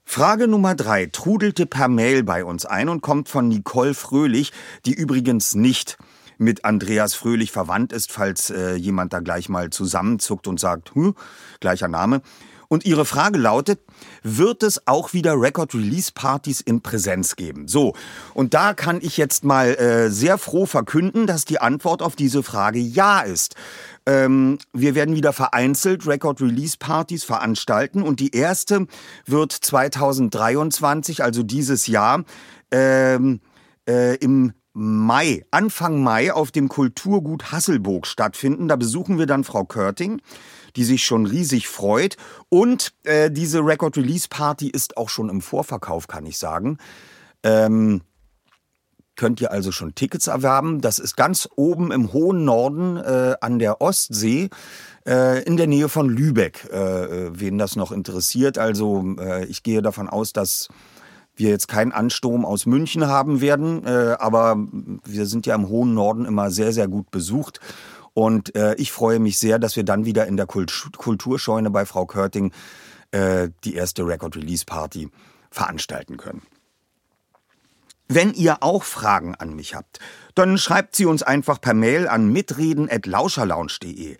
Frage 0.02 0.48
Nummer 0.48 0.74
drei 0.74 1.04
trudelte 1.04 1.66
per 1.66 1.88
Mail 1.88 2.22
bei 2.22 2.42
uns 2.42 2.64
ein 2.64 2.88
und 2.88 3.02
kommt 3.02 3.28
von 3.28 3.48
Nicole 3.48 3.92
Fröhlich, 3.92 4.50
die 4.86 4.94
übrigens 4.94 5.54
nicht 5.54 5.98
mit 6.38 6.64
Andreas 6.64 7.12
Fröhlich 7.12 7.52
verwandt 7.52 7.92
ist, 7.92 8.10
falls 8.10 8.48
äh, 8.48 8.76
jemand 8.76 9.12
da 9.12 9.20
gleich 9.20 9.50
mal 9.50 9.68
zusammenzuckt 9.68 10.46
und 10.46 10.58
sagt, 10.58 10.94
hm, 10.94 11.14
gleicher 11.60 11.88
Name. 11.88 12.22
Und 12.68 12.84
ihre 12.84 13.06
Frage 13.06 13.38
lautet, 13.38 13.80
wird 14.22 14.62
es 14.62 14.86
auch 14.86 15.14
wieder 15.14 15.40
Record-Release-Partys 15.40 16.60
in 16.60 16.82
Präsenz 16.82 17.34
geben? 17.34 17.66
So, 17.66 17.94
und 18.34 18.52
da 18.52 18.74
kann 18.74 18.98
ich 19.00 19.16
jetzt 19.16 19.42
mal 19.42 19.74
äh, 19.76 20.10
sehr 20.10 20.36
froh 20.36 20.66
verkünden, 20.66 21.26
dass 21.26 21.46
die 21.46 21.60
Antwort 21.60 22.02
auf 22.02 22.14
diese 22.14 22.42
Frage 22.42 22.78
ja 22.78 23.20
ist. 23.20 23.54
Ähm, 24.04 24.58
wir 24.74 24.94
werden 24.94 25.16
wieder 25.16 25.32
vereinzelt 25.32 26.06
Record-Release-Partys 26.06 27.24
veranstalten 27.24 28.02
und 28.02 28.20
die 28.20 28.34
erste 28.34 28.86
wird 29.24 29.52
2023, 29.52 31.24
also 31.24 31.42
dieses 31.42 31.86
Jahr, 31.86 32.24
ähm, 32.70 33.40
äh, 33.88 34.16
im 34.16 34.52
Mai, 34.74 35.44
Anfang 35.50 36.02
Mai 36.02 36.32
auf 36.32 36.52
dem 36.52 36.68
Kulturgut 36.68 37.50
Hasselburg 37.50 38.06
stattfinden. 38.06 38.68
Da 38.68 38.76
besuchen 38.76 39.18
wir 39.18 39.26
dann 39.26 39.42
Frau 39.42 39.64
Körting 39.64 40.20
die 40.78 40.84
sich 40.84 41.04
schon 41.04 41.26
riesig 41.26 41.68
freut. 41.68 42.16
Und 42.48 42.94
äh, 43.02 43.30
diese 43.30 43.58
Record 43.58 43.96
Release 43.96 44.28
Party 44.28 44.70
ist 44.70 44.96
auch 44.96 45.08
schon 45.08 45.28
im 45.28 45.40
Vorverkauf, 45.40 46.06
kann 46.06 46.24
ich 46.24 46.38
sagen. 46.38 46.78
Ähm, 47.42 48.02
könnt 49.16 49.40
ihr 49.40 49.50
also 49.50 49.72
schon 49.72 49.96
Tickets 49.96 50.28
erwerben. 50.28 50.80
Das 50.80 51.00
ist 51.00 51.16
ganz 51.16 51.48
oben 51.56 51.90
im 51.90 52.12
hohen 52.12 52.44
Norden 52.44 52.96
äh, 52.96 53.34
an 53.40 53.58
der 53.58 53.80
Ostsee 53.80 54.50
äh, 55.04 55.42
in 55.42 55.56
der 55.56 55.66
Nähe 55.66 55.88
von 55.88 56.08
Lübeck, 56.08 56.68
äh, 56.72 56.76
äh 56.76 57.30
wen 57.34 57.58
das 57.58 57.74
noch 57.74 57.90
interessiert. 57.90 58.56
Also 58.56 59.16
ich 59.48 59.64
gehe 59.64 59.82
davon 59.82 60.08
aus, 60.08 60.32
dass 60.32 60.68
wir 61.34 61.50
jetzt 61.50 61.66
keinen 61.66 61.90
Ansturm 61.90 62.44
aus 62.44 62.66
München 62.66 63.06
haben 63.06 63.40
werden, 63.40 63.86
aber 63.86 64.56
wir 65.04 65.26
sind 65.26 65.46
ja 65.46 65.54
im 65.54 65.68
hohen 65.68 65.94
Norden 65.94 66.24
immer 66.24 66.50
sehr, 66.50 66.72
sehr 66.72 66.88
gut 66.88 67.12
besucht. 67.12 67.60
Und 68.18 68.56
äh, 68.56 68.74
ich 68.78 68.90
freue 68.90 69.20
mich 69.20 69.38
sehr, 69.38 69.60
dass 69.60 69.76
wir 69.76 69.84
dann 69.84 70.04
wieder 70.04 70.26
in 70.26 70.36
der 70.36 70.46
Kult 70.46 70.90
Kulturscheune 70.96 71.70
bei 71.70 71.86
Frau 71.86 72.04
Körting 72.04 72.50
äh, 73.12 73.50
die 73.62 73.76
erste 73.76 74.04
Record-Release-Party 74.04 75.08
veranstalten 75.52 76.16
können. 76.16 76.42
Wenn 78.08 78.34
ihr 78.34 78.64
auch 78.64 78.82
Fragen 78.82 79.36
an 79.36 79.54
mich 79.54 79.76
habt, 79.76 80.00
dann 80.34 80.58
schreibt 80.58 80.96
sie 80.96 81.06
uns 81.06 81.22
einfach 81.22 81.60
per 81.60 81.74
Mail 81.74 82.08
an 82.08 82.26
mitreden.lauscherlounge.de. 82.32 84.16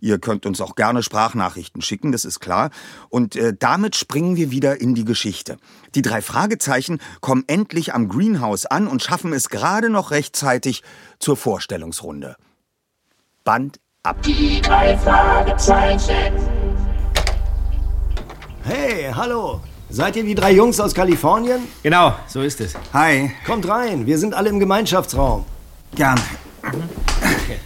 Ihr 0.00 0.18
könnt 0.18 0.46
uns 0.46 0.62
auch 0.62 0.74
gerne 0.74 1.02
Sprachnachrichten 1.02 1.82
schicken, 1.82 2.10
das 2.10 2.24
ist 2.24 2.40
klar. 2.40 2.70
Und 3.10 3.36
äh, 3.36 3.52
damit 3.54 3.96
springen 3.96 4.36
wir 4.36 4.50
wieder 4.50 4.80
in 4.80 4.94
die 4.94 5.04
Geschichte. 5.04 5.58
Die 5.94 6.00
drei 6.00 6.22
Fragezeichen 6.22 7.00
kommen 7.20 7.44
endlich 7.48 7.92
am 7.92 8.08
Greenhouse 8.08 8.64
an 8.64 8.86
und 8.86 9.02
schaffen 9.02 9.34
es 9.34 9.50
gerade 9.50 9.90
noch 9.90 10.10
rechtzeitig 10.10 10.82
zur 11.18 11.36
Vorstellungsrunde. 11.36 12.36
Band 13.44 13.80
ab. 14.04 14.22
Die 14.22 14.60
drei 14.60 14.96
Fragezeichen. 14.98 16.32
Hey, 18.64 19.12
hallo. 19.12 19.60
Seid 19.90 20.16
ihr 20.16 20.24
die 20.24 20.34
drei 20.34 20.52
Jungs 20.52 20.80
aus 20.80 20.94
Kalifornien? 20.94 21.60
Genau, 21.82 22.14
so 22.26 22.40
ist 22.40 22.60
es. 22.60 22.74
Hi. 22.92 23.30
Kommt 23.44 23.68
rein, 23.68 24.06
wir 24.06 24.18
sind 24.18 24.34
alle 24.34 24.48
im 24.48 24.58
Gemeinschaftsraum. 24.60 25.44
Gern. 25.94 26.18
Okay. 26.62 27.58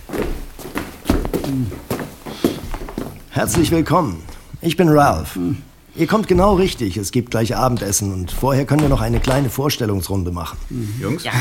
Herzlich 3.31 3.71
willkommen. 3.71 4.23
Ich 4.63 4.77
bin 4.77 4.89
Ralph. 4.89 5.39
Ihr 5.95 6.07
kommt 6.07 6.27
genau 6.27 6.55
richtig. 6.55 6.97
Es 6.97 7.13
gibt 7.13 7.31
gleich 7.31 7.55
Abendessen 7.55 8.13
und 8.13 8.31
vorher 8.31 8.65
können 8.65 8.83
wir 8.83 8.89
noch 8.89 9.03
eine 9.03 9.21
kleine 9.21 9.51
Vorstellungsrunde 9.51 10.33
machen. 10.33 10.59
Jungs? 11.01 11.23
Ja. 11.23 11.33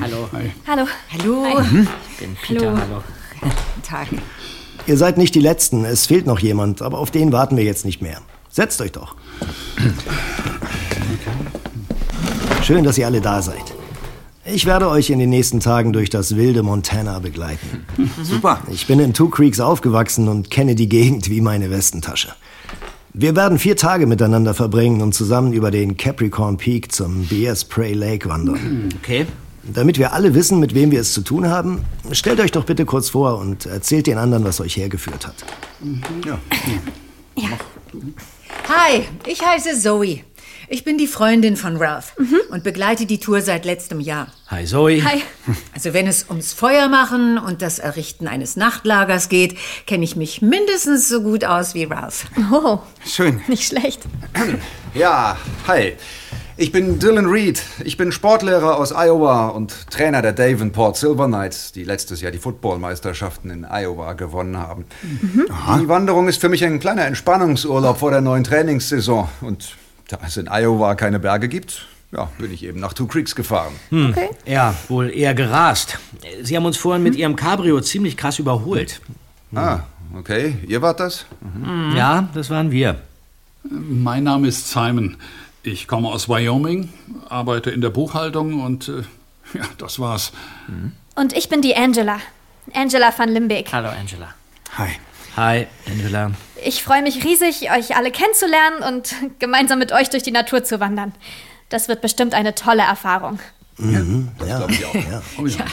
Hallo. 0.00 0.28
Hi. 0.32 0.52
Hallo. 0.66 0.86
Hallo. 1.12 1.44
Hi. 1.44 1.86
Ich 2.10 2.18
bin 2.18 2.36
Peter. 2.40 2.70
Hallo. 2.70 3.02
Guten 3.42 3.82
Tag. 3.82 4.08
Ihr 4.86 4.96
seid 4.96 5.18
nicht 5.18 5.34
die 5.34 5.40
Letzten. 5.40 5.84
Es 5.84 6.06
fehlt 6.06 6.26
noch 6.26 6.38
jemand, 6.40 6.82
aber 6.82 6.98
auf 6.98 7.10
den 7.10 7.32
warten 7.32 7.56
wir 7.56 7.64
jetzt 7.64 7.84
nicht 7.84 8.02
mehr. 8.02 8.18
Setzt 8.50 8.80
euch 8.80 8.92
doch. 8.92 9.16
Schön, 12.62 12.84
dass 12.84 12.98
ihr 12.98 13.06
alle 13.06 13.20
da 13.20 13.42
seid. 13.42 13.74
Ich 14.44 14.66
werde 14.66 14.88
euch 14.88 15.10
in 15.10 15.18
den 15.20 15.30
nächsten 15.30 15.60
Tagen 15.60 15.92
durch 15.92 16.10
das 16.10 16.34
wilde 16.36 16.62
Montana 16.62 17.20
begleiten. 17.20 17.86
Super. 18.22 18.60
Ich 18.70 18.86
bin 18.86 18.98
in 18.98 19.14
Two 19.14 19.28
Creeks 19.28 19.60
aufgewachsen 19.60 20.28
und 20.28 20.50
kenne 20.50 20.74
die 20.74 20.88
Gegend 20.88 21.30
wie 21.30 21.40
meine 21.40 21.70
Westentasche. 21.70 22.28
Wir 23.14 23.36
werden 23.36 23.58
vier 23.58 23.76
Tage 23.76 24.06
miteinander 24.06 24.54
verbringen 24.54 25.00
und 25.02 25.14
zusammen 25.14 25.52
über 25.52 25.70
den 25.70 25.96
Capricorn 25.96 26.56
Peak 26.56 26.92
zum 26.92 27.26
BS 27.26 27.64
Prey 27.64 27.92
Lake 27.92 28.28
wandern. 28.28 28.88
Okay. 28.98 29.26
Damit 29.62 29.98
wir 29.98 30.12
alle 30.12 30.34
wissen, 30.34 30.58
mit 30.58 30.74
wem 30.74 30.90
wir 30.90 31.00
es 31.00 31.12
zu 31.12 31.20
tun 31.20 31.48
haben, 31.48 31.84
stellt 32.10 32.40
euch 32.40 32.50
doch 32.50 32.64
bitte 32.64 32.84
kurz 32.84 33.10
vor 33.10 33.38
und 33.38 33.66
erzählt 33.66 34.06
den 34.06 34.18
anderen, 34.18 34.44
was 34.44 34.60
euch 34.60 34.76
hergeführt 34.76 35.26
hat. 35.26 35.36
Ja. 36.26 36.38
ja. 37.36 37.48
Hi, 38.68 39.04
ich 39.26 39.40
heiße 39.44 39.78
Zoe. 39.78 40.24
Ich 40.68 40.84
bin 40.84 40.96
die 40.96 41.06
Freundin 41.06 41.56
von 41.56 41.76
Ralph 41.76 42.14
mhm. 42.18 42.40
und 42.50 42.64
begleite 42.64 43.04
die 43.04 43.18
Tour 43.18 43.42
seit 43.42 43.64
letztem 43.64 44.00
Jahr. 44.00 44.28
Hi 44.48 44.64
Zoe. 44.64 45.04
Hi. 45.04 45.22
Also 45.74 45.92
wenn 45.92 46.06
es 46.06 46.26
ums 46.28 46.52
Feuer 46.52 46.88
machen 46.88 47.36
und 47.36 47.62
das 47.62 47.78
Errichten 47.78 48.26
eines 48.26 48.56
Nachtlagers 48.56 49.28
geht, 49.28 49.56
kenne 49.86 50.04
ich 50.04 50.16
mich 50.16 50.40
mindestens 50.40 51.08
so 51.08 51.22
gut 51.22 51.44
aus 51.44 51.74
wie 51.74 51.84
Ralph. 51.84 52.26
Oh, 52.50 52.78
schön. 53.04 53.42
Nicht 53.48 53.64
schlecht. 53.64 54.00
Ja, 54.94 55.36
hi. 55.66 55.94
Ich 56.58 56.70
bin 56.70 56.98
Dylan 56.98 57.26
Reed. 57.26 57.62
Ich 57.82 57.96
bin 57.96 58.12
Sportlehrer 58.12 58.76
aus 58.76 58.92
Iowa 58.92 59.48
und 59.48 59.90
Trainer 59.90 60.20
der 60.20 60.32
Davenport 60.32 60.98
Silver 60.98 61.26
Knights, 61.26 61.72
die 61.72 61.82
letztes 61.82 62.20
Jahr 62.20 62.30
die 62.30 62.38
Footballmeisterschaften 62.38 63.50
in 63.50 63.64
Iowa 63.64 64.12
gewonnen 64.12 64.58
haben. 64.58 64.84
Mhm. 65.02 65.46
Die 65.80 65.88
Wanderung 65.88 66.28
ist 66.28 66.40
für 66.40 66.50
mich 66.50 66.62
ein 66.64 66.78
kleiner 66.78 67.06
Entspannungsurlaub 67.06 67.98
vor 67.98 68.10
der 68.10 68.20
neuen 68.20 68.44
Trainingssaison. 68.44 69.28
Und 69.40 69.76
da 70.08 70.18
es 70.26 70.36
in 70.36 70.46
Iowa 70.46 70.94
keine 70.94 71.18
Berge 71.18 71.48
gibt, 71.48 71.86
ja, 72.12 72.28
bin 72.38 72.52
ich 72.52 72.62
eben 72.64 72.80
nach 72.80 72.92
Two 72.92 73.06
Creeks 73.06 73.34
gefahren. 73.34 73.72
Hm. 73.88 74.10
Okay. 74.10 74.28
Ja, 74.44 74.74
wohl 74.88 75.10
eher 75.10 75.34
gerast. 75.34 75.98
Sie 76.42 76.54
haben 76.54 76.66
uns 76.66 76.76
vorhin 76.76 77.02
mit 77.02 77.16
Ihrem 77.16 77.34
Cabrio 77.34 77.80
ziemlich 77.80 78.18
krass 78.18 78.38
überholt. 78.38 79.00
Hm. 79.52 79.58
Ah, 79.58 79.84
okay. 80.18 80.56
Ihr 80.66 80.82
wart 80.82 81.00
das? 81.00 81.24
Mhm. 81.40 81.96
Ja, 81.96 82.28
das 82.34 82.50
waren 82.50 82.70
wir. 82.70 82.96
Mein 83.64 84.24
Name 84.24 84.48
ist 84.48 84.68
Simon. 84.68 85.16
Ich 85.64 85.86
komme 85.86 86.08
aus 86.08 86.28
Wyoming, 86.28 86.92
arbeite 87.28 87.70
in 87.70 87.80
der 87.80 87.90
Buchhaltung 87.90 88.62
und 88.62 88.88
äh, 88.88 89.02
ja, 89.58 89.64
das 89.78 89.98
war's. 89.98 90.32
Mhm. 90.66 90.92
Und 91.14 91.36
ich 91.36 91.48
bin 91.48 91.62
die 91.62 91.76
Angela. 91.76 92.18
Angela 92.74 93.12
van 93.16 93.28
Limbeck. 93.28 93.72
Hallo, 93.72 93.88
Angela. 93.88 94.34
Hi. 94.78 94.90
Hi, 95.36 95.66
Angela. 95.88 96.32
Ich 96.64 96.82
freue 96.82 97.02
mich 97.02 97.24
riesig, 97.24 97.70
euch 97.70 97.96
alle 97.96 98.10
kennenzulernen 98.10 98.82
und 98.88 99.14
gemeinsam 99.38 99.78
mit 99.78 99.92
euch 99.92 100.10
durch 100.10 100.22
die 100.22 100.30
Natur 100.32 100.64
zu 100.64 100.80
wandern. 100.80 101.12
Das 101.68 101.88
wird 101.88 102.00
bestimmt 102.02 102.34
eine 102.34 102.54
tolle 102.54 102.82
Erfahrung. 102.82 103.38
Mhm, 103.78 104.30
Das 104.38 104.48
ja. 104.48 104.56
glaube 104.58 104.72
ich 104.72 104.84
auch. 104.84 104.94
Ja. 104.94 105.22
Oh 105.38 105.46
ja. 105.46 105.64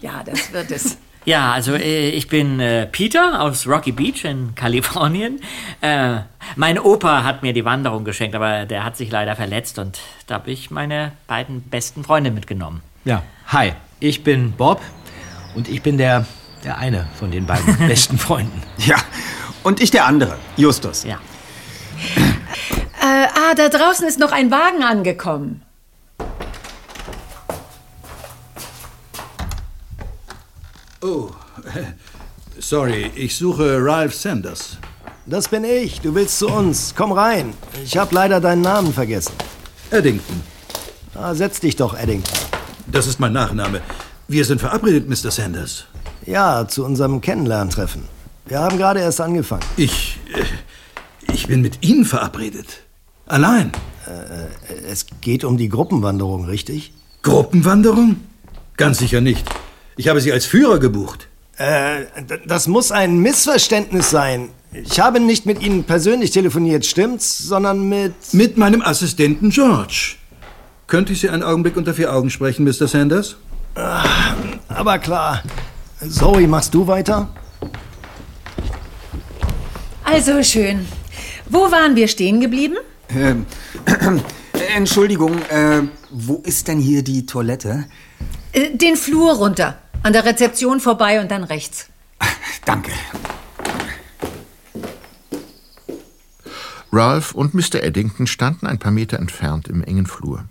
Ja, 0.00 0.22
das 0.24 0.52
wird 0.52 0.70
es. 0.70 0.96
Ja, 1.24 1.52
also 1.52 1.74
äh, 1.74 2.10
ich 2.10 2.28
bin 2.28 2.58
äh, 2.58 2.86
Peter 2.86 3.40
aus 3.40 3.66
Rocky 3.66 3.92
Beach 3.92 4.24
in 4.24 4.54
Kalifornien. 4.54 5.40
Äh, 5.80 6.18
mein 6.56 6.78
Opa 6.78 7.22
hat 7.22 7.42
mir 7.42 7.52
die 7.52 7.64
Wanderung 7.64 8.04
geschenkt, 8.04 8.34
aber 8.34 8.66
der 8.66 8.84
hat 8.84 8.96
sich 8.96 9.10
leider 9.10 9.36
verletzt 9.36 9.78
und 9.78 10.00
da 10.26 10.34
habe 10.34 10.50
ich 10.50 10.70
meine 10.70 11.12
beiden 11.28 11.62
besten 11.62 12.02
Freunde 12.02 12.32
mitgenommen. 12.32 12.82
Ja, 13.04 13.22
hi, 13.46 13.72
ich 14.00 14.24
bin 14.24 14.52
Bob 14.52 14.80
und 15.54 15.68
ich 15.68 15.82
bin 15.82 15.96
der, 15.96 16.26
der 16.64 16.78
eine 16.78 17.06
von 17.18 17.30
den 17.30 17.46
beiden 17.46 17.76
besten 17.86 18.18
Freunden. 18.18 18.62
Ja, 18.78 18.96
und 19.62 19.80
ich 19.80 19.92
der 19.92 20.06
andere, 20.06 20.38
Justus. 20.56 21.04
Ja. 21.04 21.18
Äh, 23.04 23.26
ah, 23.26 23.54
da 23.56 23.68
draußen 23.68 24.06
ist 24.06 24.20
noch 24.20 24.30
ein 24.30 24.52
Wagen 24.52 24.84
angekommen. 24.84 25.62
Oh, 31.02 31.30
sorry, 32.58 33.10
ich 33.14 33.36
suche 33.36 33.78
Ralph 33.84 34.14
Sanders. 34.14 34.76
Das 35.26 35.48
bin 35.48 35.64
ich. 35.64 36.00
Du 36.00 36.14
willst 36.14 36.38
zu 36.38 36.48
uns. 36.48 36.94
Komm 36.96 37.12
rein. 37.12 37.54
Ich 37.84 37.96
habe 37.96 38.14
leider 38.14 38.40
deinen 38.40 38.62
Namen 38.62 38.92
vergessen. 38.92 39.32
Eddington, 39.90 40.40
Ah, 41.14 41.34
setz 41.34 41.60
dich 41.60 41.76
doch, 41.76 41.94
Eddington. 41.98 42.32
das 42.86 43.06
ist 43.06 43.20
mein 43.20 43.32
Nachname. 43.32 43.82
Wir 44.28 44.44
sind 44.44 44.60
verabredet, 44.60 45.08
Mr. 45.08 45.30
Sanders. 45.30 45.84
Ja, 46.24 46.66
zu 46.66 46.84
unserem 46.84 47.20
Kennenlerntreffen. 47.20 48.02
Wir 48.46 48.60
haben 48.60 48.78
gerade 48.78 49.00
erst 49.00 49.20
angefangen. 49.20 49.62
Ich. 49.76 50.18
Äh, 50.34 51.32
ich 51.32 51.46
bin 51.46 51.60
mit 51.62 51.84
Ihnen 51.84 52.04
verabredet. 52.04 52.80
Allein. 53.26 53.72
Es 54.88 55.06
geht 55.20 55.44
um 55.44 55.56
die 55.56 55.68
Gruppenwanderung, 55.68 56.44
richtig? 56.44 56.92
Gruppenwanderung? 57.22 58.16
Ganz 58.76 58.98
sicher 58.98 59.20
nicht. 59.20 59.48
Ich 59.96 60.08
habe 60.08 60.20
Sie 60.20 60.32
als 60.32 60.46
Führer 60.46 60.78
gebucht. 60.78 61.28
Äh, 61.58 62.06
das 62.46 62.66
muss 62.66 62.92
ein 62.92 63.18
Missverständnis 63.18 64.10
sein. 64.10 64.48
Ich 64.72 65.00
habe 65.00 65.20
nicht 65.20 65.44
mit 65.44 65.62
Ihnen 65.62 65.84
persönlich 65.84 66.30
telefoniert, 66.30 66.86
stimmt's? 66.86 67.38
Sondern 67.38 67.88
mit... 67.88 68.14
Mit 68.32 68.56
meinem 68.56 68.80
Assistenten 68.80 69.50
George. 69.50 70.16
Könnte 70.86 71.12
ich 71.12 71.20
Sie 71.20 71.28
einen 71.28 71.42
Augenblick 71.42 71.76
unter 71.76 71.92
vier 71.92 72.12
Augen 72.12 72.30
sprechen, 72.30 72.64
Mr. 72.64 72.88
Sanders? 72.88 73.36
Aber 74.68 74.98
klar. 74.98 75.42
Zoe, 76.08 76.46
machst 76.46 76.74
du 76.74 76.86
weiter? 76.86 77.28
Also 80.04 80.42
schön. 80.42 80.86
Wo 81.48 81.70
waren 81.70 81.94
wir 81.96 82.08
stehen 82.08 82.40
geblieben? 82.40 82.76
Ähm, 83.10 83.46
äh, 83.86 84.74
Entschuldigung, 84.76 85.38
äh, 85.50 85.82
wo 86.10 86.42
ist 86.44 86.68
denn 86.68 86.78
hier 86.78 87.02
die 87.02 87.26
Toilette? 87.26 87.84
Äh, 88.52 88.76
den 88.76 88.96
Flur 88.96 89.34
runter. 89.34 89.78
An 90.02 90.12
der 90.12 90.24
Rezeption 90.24 90.80
vorbei 90.80 91.20
und 91.20 91.30
dann 91.30 91.44
rechts. 91.44 91.88
Danke. 92.64 92.90
Ralph 96.92 97.34
und 97.34 97.54
Mr. 97.54 97.82
Eddington 97.82 98.26
standen 98.26 98.66
ein 98.66 98.78
paar 98.78 98.92
Meter 98.92 99.18
entfernt 99.18 99.68
im 99.68 99.82
engen 99.82 100.06
Flur. 100.06 100.44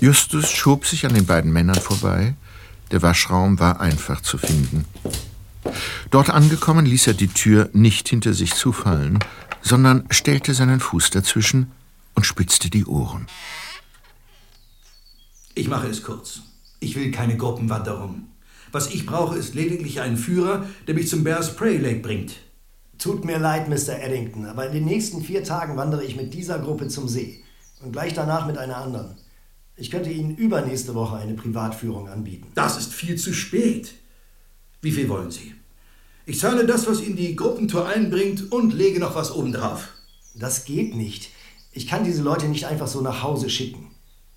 Justus 0.00 0.50
schob 0.50 0.86
sich 0.86 1.04
an 1.04 1.14
den 1.14 1.26
beiden 1.26 1.52
Männern 1.52 1.80
vorbei. 1.80 2.34
Der 2.90 3.02
Waschraum 3.02 3.58
war 3.58 3.80
einfach 3.80 4.20
zu 4.20 4.38
finden. 4.38 4.86
Dort 6.10 6.30
angekommen 6.30 6.86
ließ 6.86 7.08
er 7.08 7.14
die 7.14 7.28
Tür 7.28 7.68
nicht 7.72 8.08
hinter 8.08 8.32
sich 8.32 8.54
zufallen, 8.54 9.18
sondern 9.60 10.06
stellte 10.10 10.54
seinen 10.54 10.80
Fuß 10.80 11.10
dazwischen 11.10 11.72
und 12.14 12.24
spitzte 12.26 12.70
die 12.70 12.86
Ohren. 12.86 13.26
Ich 15.54 15.68
mache 15.68 15.88
es 15.88 16.02
kurz. 16.02 16.40
Ich 16.80 16.96
will 16.96 17.10
keine 17.10 17.36
Gruppenwanderung. 17.36 18.28
Was 18.72 18.92
ich 18.94 19.04
brauche, 19.04 19.36
ist 19.36 19.54
lediglich 19.54 20.00
einen 20.00 20.16
Führer, 20.16 20.66
der 20.86 20.94
mich 20.94 21.08
zum 21.08 21.22
Bears 21.22 21.54
Prey 21.56 21.76
Lake 21.76 22.00
bringt. 22.00 22.36
Tut 22.98 23.24
mir 23.24 23.38
leid, 23.38 23.68
Mr. 23.68 24.00
Eddington, 24.02 24.46
aber 24.46 24.66
in 24.66 24.72
den 24.72 24.84
nächsten 24.86 25.22
vier 25.22 25.44
Tagen 25.44 25.76
wandere 25.76 26.04
ich 26.04 26.16
mit 26.16 26.32
dieser 26.32 26.58
Gruppe 26.58 26.88
zum 26.88 27.06
See. 27.06 27.42
Und 27.82 27.92
gleich 27.92 28.14
danach 28.14 28.46
mit 28.46 28.56
einer 28.56 28.78
anderen. 28.78 29.16
Ich 29.76 29.90
könnte 29.90 30.10
Ihnen 30.10 30.36
übernächste 30.36 30.94
Woche 30.94 31.16
eine 31.16 31.34
Privatführung 31.34 32.08
anbieten. 32.08 32.48
Das 32.54 32.78
ist 32.78 32.94
viel 32.94 33.16
zu 33.16 33.34
spät. 33.34 33.92
Wie 34.80 34.92
viel 34.92 35.08
wollen 35.08 35.30
Sie? 35.30 35.54
Ich 36.24 36.38
zahle 36.38 36.64
das, 36.64 36.86
was 36.86 37.02
Ihnen 37.02 37.16
die 37.16 37.36
Gruppentour 37.36 37.88
einbringt 37.88 38.52
und 38.52 38.72
lege 38.72 39.00
noch 39.00 39.16
was 39.16 39.32
obendrauf. 39.34 39.88
Das 40.34 40.64
geht 40.64 40.94
nicht. 40.94 41.30
Ich 41.72 41.86
kann 41.86 42.04
diese 42.04 42.22
Leute 42.22 42.46
nicht 42.46 42.66
einfach 42.66 42.86
so 42.86 43.00
nach 43.00 43.22
Hause 43.22 43.50
schicken. 43.50 43.90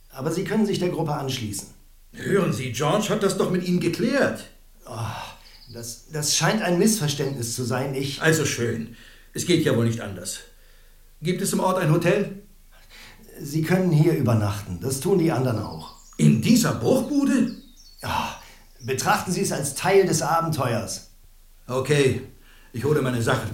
Aber 0.09 0.31
Sie 0.31 0.43
können 0.43 0.65
sich 0.65 0.79
der 0.79 0.89
Gruppe 0.89 1.13
anschließen. 1.13 1.74
Hören 2.17 2.53
Sie, 2.53 2.71
George 2.71 3.09
hat 3.09 3.23
das 3.23 3.37
doch 3.37 3.51
mit 3.51 3.67
Ihnen 3.67 3.79
geklärt. 3.79 4.45
Das, 5.73 6.05
das 6.11 6.35
scheint 6.35 6.61
ein 6.61 6.79
Missverständnis 6.79 7.55
zu 7.55 7.63
sein. 7.63 7.93
Ich. 7.95 8.21
Also 8.21 8.45
schön. 8.45 8.95
Es 9.33 9.45
geht 9.45 9.65
ja 9.65 9.75
wohl 9.75 9.85
nicht 9.85 10.01
anders. 10.01 10.39
Gibt 11.21 11.41
es 11.41 11.51
im 11.53 11.59
Ort 11.59 11.79
ein 11.79 11.91
Hotel? 11.91 12.43
Sie 13.41 13.63
können 13.63 13.91
hier 13.91 14.13
übernachten. 14.13 14.79
Das 14.81 15.01
tun 15.01 15.19
die 15.19 15.31
anderen 15.31 15.59
auch. 15.59 15.95
In 16.17 16.41
dieser 16.41 16.75
Bruchbude? 16.75 17.51
Ja, 18.01 18.39
betrachten 18.81 19.31
Sie 19.31 19.41
es 19.41 19.51
als 19.51 19.75
Teil 19.75 20.05
des 20.05 20.21
Abenteuers. 20.21 21.11
Okay, 21.67 22.21
ich 22.71 22.83
hole 22.85 23.01
meine 23.01 23.21
Sachen. 23.21 23.49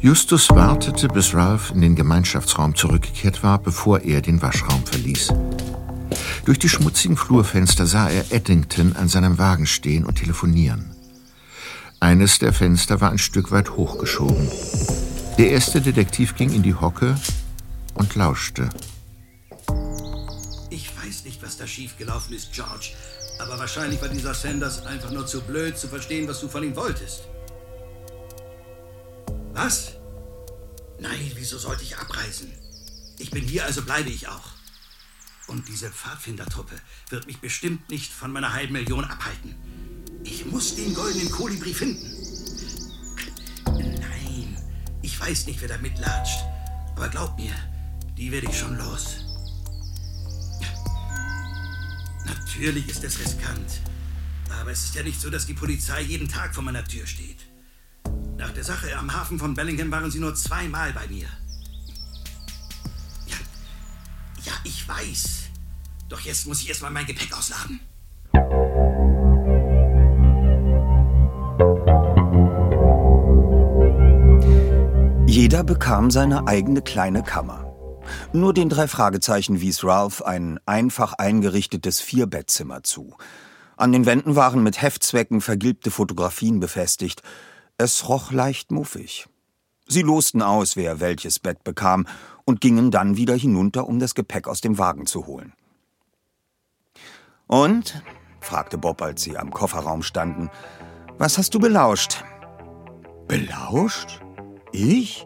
Justus 0.00 0.48
wartete, 0.50 1.08
bis 1.08 1.34
Ralph 1.34 1.72
in 1.72 1.80
den 1.80 1.96
Gemeinschaftsraum 1.96 2.76
zurückgekehrt 2.76 3.42
war, 3.42 3.58
bevor 3.58 4.00
er 4.00 4.20
den 4.22 4.40
Waschraum 4.40 4.84
verließ. 4.84 5.32
Durch 6.44 6.60
die 6.60 6.68
schmutzigen 6.68 7.16
Flurfenster 7.16 7.84
sah 7.84 8.08
er 8.08 8.30
Eddington 8.30 8.94
an 8.94 9.08
seinem 9.08 9.38
Wagen 9.38 9.66
stehen 9.66 10.04
und 10.04 10.14
telefonieren. 10.14 10.94
Eines 11.98 12.38
der 12.38 12.52
Fenster 12.52 13.00
war 13.00 13.10
ein 13.10 13.18
Stück 13.18 13.50
weit 13.50 13.70
hochgeschoben. 13.70 14.48
Der 15.36 15.50
erste 15.50 15.80
Detektiv 15.80 16.36
ging 16.36 16.52
in 16.52 16.62
die 16.62 16.74
Hocke 16.74 17.16
und 17.94 18.14
lauschte. 18.14 18.68
Ich 20.70 20.92
weiß 20.96 21.24
nicht, 21.24 21.42
was 21.42 21.56
da 21.56 21.66
schiefgelaufen 21.66 22.36
ist, 22.36 22.52
George. 22.52 22.90
Aber 23.40 23.58
wahrscheinlich 23.58 24.00
war 24.00 24.08
dieser 24.08 24.34
Sanders 24.34 24.86
einfach 24.86 25.10
nur 25.10 25.26
zu 25.26 25.40
blöd 25.40 25.76
zu 25.76 25.88
verstehen, 25.88 26.28
was 26.28 26.40
du 26.40 26.48
von 26.48 26.62
ihm 26.62 26.76
wolltest. 26.76 27.22
Was? 29.52 29.94
Nein, 31.00 31.32
wieso 31.34 31.58
sollte 31.58 31.82
ich 31.82 31.96
abreisen? 31.96 32.52
Ich 33.18 33.30
bin 33.30 33.44
hier, 33.44 33.64
also 33.64 33.82
bleibe 33.82 34.10
ich 34.10 34.28
auch. 34.28 34.50
Und 35.48 35.66
diese 35.68 35.90
Pfadfindertruppe 35.90 36.74
wird 37.08 37.26
mich 37.26 37.38
bestimmt 37.38 37.88
nicht 37.88 38.12
von 38.12 38.32
meiner 38.32 38.52
halben 38.52 38.74
Million 38.74 39.04
abhalten. 39.04 39.54
Ich 40.22 40.44
muss 40.44 40.76
den 40.76 40.94
goldenen 40.94 41.30
Kolibri 41.30 41.72
finden. 41.72 42.12
Nein, 43.66 44.56
ich 45.02 45.18
weiß 45.18 45.46
nicht, 45.46 45.60
wer 45.60 45.68
da 45.68 45.78
mitlatscht. 45.78 46.40
Aber 46.96 47.08
glaub 47.08 47.36
mir, 47.38 47.54
die 48.16 48.30
werde 48.30 48.48
ich 48.48 48.58
schon 48.58 48.76
los. 48.76 49.24
Natürlich 52.26 52.88
ist 52.88 53.04
es 53.04 53.18
riskant. 53.18 53.80
Aber 54.60 54.70
es 54.70 54.84
ist 54.84 54.94
ja 54.94 55.02
nicht 55.02 55.20
so, 55.20 55.30
dass 55.30 55.46
die 55.46 55.54
Polizei 55.54 56.02
jeden 56.02 56.28
Tag 56.28 56.54
vor 56.54 56.62
meiner 56.62 56.84
Tür 56.84 57.06
steht. 57.06 57.47
Nach 58.38 58.52
der 58.52 58.62
Sache 58.62 58.96
am 58.96 59.12
Hafen 59.12 59.36
von 59.36 59.54
Bellingham 59.54 59.90
waren 59.90 60.12
sie 60.12 60.20
nur 60.20 60.32
zweimal 60.36 60.92
bei 60.92 61.08
mir. 61.08 61.26
Ja, 63.26 63.36
ja, 64.44 64.52
ich 64.62 64.88
weiß. 64.88 65.48
Doch 66.08 66.20
jetzt 66.20 66.46
muss 66.46 66.62
ich 66.62 66.68
erstmal 66.68 66.92
mein 66.92 67.04
Gepäck 67.04 67.36
ausladen. 67.36 67.80
Jeder 75.26 75.64
bekam 75.64 76.12
seine 76.12 76.46
eigene 76.46 76.80
kleine 76.80 77.24
Kammer. 77.24 77.64
Nur 78.32 78.54
den 78.54 78.68
drei 78.68 78.86
Fragezeichen 78.86 79.60
wies 79.60 79.82
Ralph 79.82 80.22
ein 80.22 80.60
einfach 80.64 81.14
eingerichtetes 81.14 82.00
Vierbettzimmer 82.00 82.84
zu. 82.84 83.16
An 83.76 83.90
den 83.90 84.06
Wänden 84.06 84.36
waren 84.36 84.62
mit 84.62 84.80
Heftzwecken 84.80 85.40
vergilbte 85.40 85.90
Fotografien 85.90 86.60
befestigt. 86.60 87.22
Es 87.80 88.08
roch 88.08 88.32
leicht 88.32 88.72
muffig. 88.72 89.28
Sie 89.86 90.02
losten 90.02 90.42
aus, 90.42 90.74
wer 90.74 90.98
welches 90.98 91.38
Bett 91.38 91.62
bekam, 91.62 92.08
und 92.44 92.60
gingen 92.60 92.90
dann 92.90 93.16
wieder 93.16 93.36
hinunter, 93.36 93.86
um 93.86 94.00
das 94.00 94.16
Gepäck 94.16 94.48
aus 94.48 94.60
dem 94.60 94.78
Wagen 94.78 95.06
zu 95.06 95.26
holen. 95.28 95.52
Und? 97.46 98.02
fragte 98.40 98.78
Bob, 98.78 99.00
als 99.00 99.22
sie 99.22 99.38
am 99.38 99.52
Kofferraum 99.52 100.02
standen. 100.02 100.50
Was 101.18 101.38
hast 101.38 101.54
du 101.54 101.60
belauscht? 101.60 102.24
Belauscht? 103.28 104.20
Ich? 104.72 105.24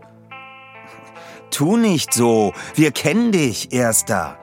Tu 1.50 1.78
nicht 1.78 2.12
so. 2.12 2.52
Wir 2.74 2.90
kennen 2.92 3.32
dich, 3.32 3.72
Erster. 3.72 4.38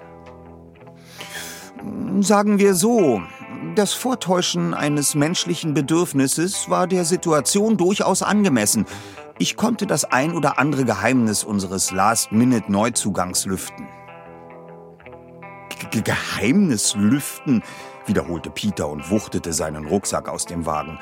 Sagen 2.21 2.57
wir 2.57 2.73
so. 2.73 3.21
Das 3.75 3.93
Vortäuschen 3.93 4.73
eines 4.73 5.15
menschlichen 5.15 5.73
Bedürfnisses 5.73 6.69
war 6.69 6.87
der 6.87 7.03
Situation 7.03 7.75
durchaus 7.75 8.21
angemessen. 8.21 8.85
Ich 9.37 9.57
konnte 9.57 9.85
das 9.85 10.05
ein 10.05 10.33
oder 10.33 10.59
andere 10.59 10.85
Geheimnis 10.85 11.43
unseres 11.43 11.91
Last-Minute-Neuzugangs 11.91 13.45
lüften. 13.45 13.87
G 15.91 16.01
Geheimnis 16.01 16.95
lüften, 16.95 17.63
wiederholte 18.05 18.49
Peter 18.49 18.87
und 18.87 19.09
wuchtete 19.09 19.51
seinen 19.51 19.85
Rucksack 19.85 20.29
aus 20.29 20.45
dem 20.45 20.65
Wagen. 20.65 20.99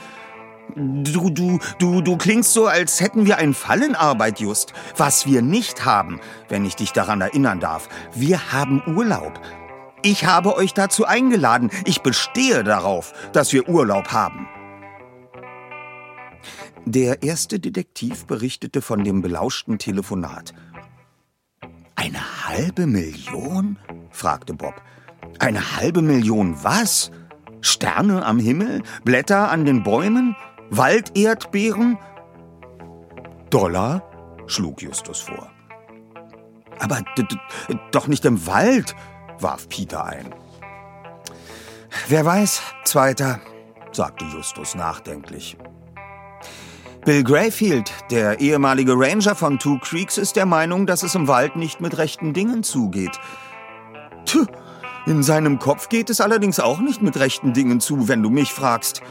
Du, 0.75 1.29
du, 1.29 1.59
du, 1.79 2.01
du 2.01 2.17
klingst 2.17 2.53
so, 2.53 2.67
als 2.67 3.01
hätten 3.01 3.25
wir 3.25 3.37
einen 3.37 3.53
Fall 3.53 3.83
in 3.83 3.95
Arbeit, 3.95 4.39
Just. 4.39 4.73
Was 4.97 5.25
wir 5.25 5.41
nicht 5.41 5.85
haben, 5.85 6.19
wenn 6.49 6.65
ich 6.65 6.75
dich 6.75 6.91
daran 6.91 7.21
erinnern 7.21 7.59
darf. 7.59 7.87
Wir 8.13 8.51
haben 8.51 8.81
Urlaub. 8.95 9.39
Ich 10.03 10.25
habe 10.25 10.55
euch 10.55 10.73
dazu 10.73 11.05
eingeladen. 11.05 11.71
Ich 11.85 12.01
bestehe 12.01 12.63
darauf, 12.63 13.13
dass 13.33 13.51
wir 13.53 13.67
Urlaub 13.67 14.11
haben. 14.11 14.47
Der 16.85 17.23
erste 17.23 17.59
Detektiv 17.59 18.25
berichtete 18.27 18.81
von 18.81 19.03
dem 19.03 19.21
belauschten 19.21 19.77
Telefonat. 19.77 20.53
Eine 21.95 22.47
halbe 22.47 22.87
Million? 22.87 23.77
fragte 24.11 24.53
Bob. 24.53 24.81
Eine 25.39 25.75
halbe 25.75 26.01
Million 26.01 26.63
was? 26.63 27.11
Sterne 27.61 28.25
am 28.25 28.39
Himmel? 28.39 28.83
Blätter 29.03 29.51
an 29.51 29.65
den 29.65 29.83
Bäumen? 29.83 30.35
Walderdbeeren? 30.69 31.97
Dollar? 33.49 34.03
schlug 34.45 34.81
Justus 34.81 35.19
vor. 35.19 35.51
Aber 36.79 37.01
doch 37.91 38.07
nicht 38.07 38.23
im 38.25 38.45
Wald, 38.47 38.95
warf 39.39 39.69
Peter 39.69 40.05
ein. 40.05 40.33
Wer 42.07 42.25
weiß, 42.25 42.61
Zweiter, 42.83 43.39
sagte 43.91 44.25
Justus 44.25 44.75
nachdenklich. 44.75 45.57
Bill 47.05 47.23
Grayfield, 47.23 47.91
der 48.11 48.41
ehemalige 48.41 48.93
Ranger 48.93 49.33
von 49.33 49.59
Two 49.59 49.79
Creeks, 49.79 50.17
ist 50.17 50.35
der 50.35 50.45
Meinung, 50.45 50.85
dass 50.85 51.03
es 51.03 51.15
im 51.15 51.27
Wald 51.27 51.55
nicht 51.55 51.79
mit 51.79 51.97
rechten 51.97 52.33
Dingen 52.33 52.63
zugeht. 52.63 53.17
Tch, 54.25 54.45
in 55.05 55.23
seinem 55.23 55.57
Kopf 55.57 55.87
geht 55.87 56.09
es 56.09 56.19
allerdings 56.19 56.59
auch 56.59 56.79
nicht 56.79 57.01
mit 57.01 57.17
rechten 57.17 57.53
Dingen 57.53 57.79
zu, 57.79 58.09
wenn 58.09 58.21
du 58.21 58.29
mich 58.29 58.51
fragst. 58.51 59.01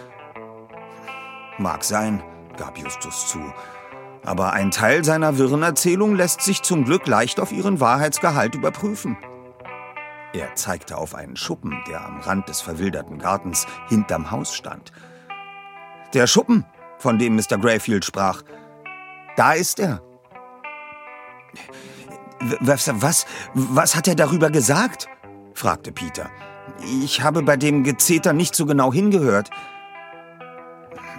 Mag 1.56 1.84
sein, 1.84 2.22
gab 2.58 2.76
Justus 2.76 3.28
zu. 3.28 3.40
Aber 4.22 4.52
ein 4.52 4.70
Teil 4.70 5.04
seiner 5.04 5.38
wirren 5.38 5.62
Erzählung 5.62 6.16
lässt 6.16 6.42
sich 6.42 6.60
zum 6.60 6.84
Glück 6.84 7.06
leicht 7.06 7.40
auf 7.40 7.50
ihren 7.50 7.80
Wahrheitsgehalt 7.80 8.54
überprüfen. 8.54 9.16
Er 10.32 10.54
zeigte 10.54 10.96
auf 10.98 11.14
einen 11.14 11.36
Schuppen, 11.36 11.82
der 11.88 12.04
am 12.04 12.20
Rand 12.20 12.48
des 12.48 12.60
verwilderten 12.60 13.18
Gartens 13.18 13.66
hinterm 13.88 14.30
Haus 14.30 14.54
stand. 14.54 14.92
Der 16.14 16.26
Schuppen, 16.26 16.64
von 16.98 17.18
dem 17.18 17.36
Mr. 17.36 17.58
Grayfield 17.58 18.04
sprach. 18.04 18.42
Da 19.36 19.52
ist 19.52 19.80
er. 19.80 20.02
Was, 22.60 22.90
was, 23.00 23.26
was 23.54 23.96
hat 23.96 24.08
er 24.08 24.14
darüber 24.14 24.50
gesagt? 24.50 25.08
fragte 25.54 25.92
Peter. 25.92 26.30
Ich 27.02 27.22
habe 27.22 27.42
bei 27.42 27.56
dem 27.56 27.84
Gezeter 27.84 28.32
nicht 28.32 28.54
so 28.54 28.66
genau 28.66 28.92
hingehört. 28.92 29.50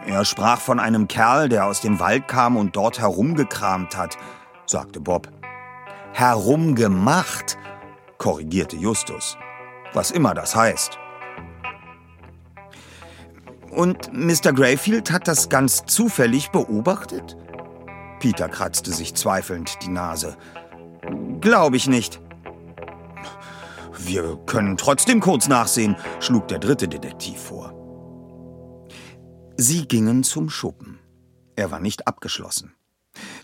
Er 0.05 0.23
sprach 0.25 0.59
von 0.61 0.79
einem 0.79 1.07
Kerl, 1.07 1.49
der 1.49 1.65
aus 1.65 1.81
dem 1.81 1.99
Wald 1.99 2.27
kam 2.27 2.55
und 2.55 2.75
dort 2.75 2.99
herumgekramt 2.99 3.97
hat, 3.97 4.17
sagte 4.65 4.99
Bob. 4.99 5.27
Herumgemacht, 6.13 7.57
korrigierte 8.17 8.75
Justus. 8.75 9.38
Was 9.93 10.12
immer 10.12 10.34
das 10.34 10.56
heißt. 10.56 10.97
Und 13.71 14.12
Mr. 14.12 14.53
Grayfield 14.53 15.12
hat 15.12 15.27
das 15.27 15.49
ganz 15.49 15.86
zufällig 15.86 16.49
beobachtet? 16.49 17.38
Peter 18.19 18.49
kratzte 18.49 18.91
sich 18.91 19.13
zweifelnd 19.13 19.77
die 19.84 19.89
Nase. 19.89 20.38
Glaube 21.41 21.77
ich 21.77 21.88
nicht. 21.88 22.19
Wir 23.99 24.38
können 24.45 24.77
trotzdem 24.77 25.19
kurz 25.19 25.47
nachsehen, 25.47 25.95
schlug 26.19 26.47
der 26.47 26.60
dritte 26.60 26.88
Detektiv 26.88 27.39
vor. 27.39 27.73
Sie 29.58 29.88
gingen 29.88 30.23
zum 30.23 30.49
Schuppen. 30.49 30.99
Er 31.56 31.71
war 31.71 31.80
nicht 31.80 32.08
abgeschlossen. 32.08 32.76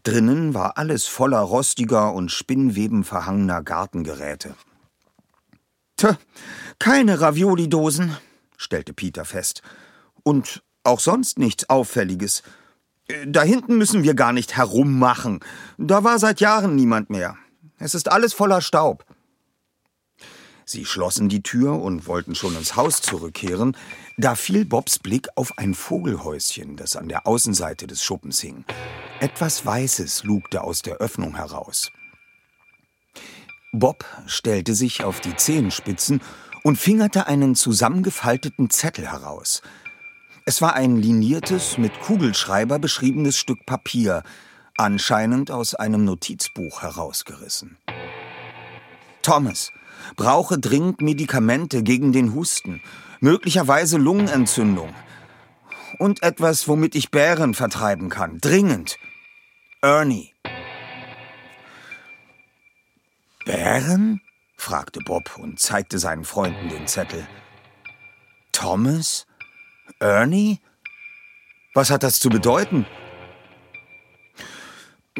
Drinnen 0.03 0.53
war 0.53 0.77
alles 0.77 1.07
voller 1.07 1.39
rostiger 1.39 2.13
und 2.13 2.29
spinnwebenverhangener 2.29 3.63
Gartengeräte. 3.63 4.55
Tja, 5.95 6.17
keine 6.77 7.21
Ravioli-Dosen, 7.21 8.17
stellte 8.57 8.93
Peter 8.93 9.23
fest. 9.23 9.61
Und 10.23 10.61
auch 10.83 10.99
sonst 10.99 11.39
nichts 11.39 11.69
Auffälliges. 11.69 12.43
Da 13.25 13.43
hinten 13.43 13.77
müssen 13.77 14.03
wir 14.03 14.13
gar 14.13 14.33
nicht 14.33 14.57
herummachen. 14.57 15.39
Da 15.77 16.03
war 16.03 16.19
seit 16.19 16.41
Jahren 16.41 16.75
niemand 16.75 17.09
mehr. 17.09 17.37
Es 17.79 17.95
ist 17.95 18.11
alles 18.11 18.33
voller 18.33 18.61
Staub. 18.61 19.05
Sie 20.65 20.85
schlossen 20.85 21.29
die 21.29 21.43
Tür 21.43 21.81
und 21.81 22.07
wollten 22.07 22.35
schon 22.35 22.55
ins 22.55 22.75
Haus 22.75 23.01
zurückkehren, 23.01 23.75
da 24.17 24.35
fiel 24.35 24.65
Bobs 24.65 24.99
Blick 24.99 25.27
auf 25.35 25.57
ein 25.57 25.73
Vogelhäuschen, 25.73 26.75
das 26.75 26.95
an 26.95 27.09
der 27.09 27.25
Außenseite 27.25 27.87
des 27.87 28.03
Schuppens 28.03 28.39
hing. 28.39 28.65
Etwas 29.19 29.65
Weißes 29.65 30.23
lugte 30.23 30.63
aus 30.63 30.81
der 30.81 30.97
Öffnung 30.97 31.35
heraus. 31.35 31.91
Bob 33.71 34.05
stellte 34.27 34.75
sich 34.75 35.03
auf 35.03 35.19
die 35.19 35.35
Zehenspitzen 35.35 36.21
und 36.63 36.77
fingerte 36.77 37.27
einen 37.27 37.55
zusammengefalteten 37.55 38.69
Zettel 38.69 39.11
heraus. 39.11 39.61
Es 40.45 40.61
war 40.61 40.75
ein 40.75 40.97
liniertes, 40.97 41.77
mit 41.77 41.99
Kugelschreiber 42.01 42.77
beschriebenes 42.77 43.37
Stück 43.37 43.65
Papier, 43.65 44.23
anscheinend 44.77 45.49
aus 45.49 45.73
einem 45.73 46.05
Notizbuch 46.05 46.81
herausgerissen. 46.81 47.77
Thomas, 49.21 49.71
brauche 50.17 50.59
dringend 50.59 51.01
Medikamente 51.01 51.81
gegen 51.81 52.11
den 52.11 52.33
Husten, 52.33 52.81
möglicherweise 53.23 53.97
Lungenentzündung. 53.97 54.93
Und 55.97 56.21
etwas, 56.23 56.67
womit 56.67 56.93
ich 56.93 57.09
Bären 57.09 57.53
vertreiben 57.53 58.09
kann. 58.09 58.39
Dringend. 58.39 58.97
Ernie. 59.81 60.33
Bären? 63.45 64.21
fragte 64.57 64.99
Bob 64.99 65.37
und 65.37 65.59
zeigte 65.59 65.99
seinen 65.99 66.25
Freunden 66.25 66.69
den 66.69 66.87
Zettel. 66.87 67.27
Thomas? 68.51 69.25
Ernie? 69.99 70.59
Was 71.73 71.89
hat 71.89 72.03
das 72.03 72.19
zu 72.19 72.29
bedeuten? 72.29 72.85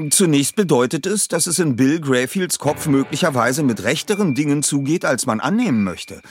Zunächst 0.10 0.56
bedeutet 0.56 1.06
es, 1.06 1.28
dass 1.28 1.48
es 1.48 1.60
in 1.60 1.76
Bill 1.76 2.02
Grayfields 2.02 2.60
Kopf 2.60 2.88
möglicherweise 2.88 3.64
mit 3.64 3.84
rechteren 3.84 4.34
Dingen 4.34 4.64
zugeht, 4.64 5.06
als 5.06 5.26
man 5.26 5.40
annehmen 5.40 5.84
möchte. 5.84 6.22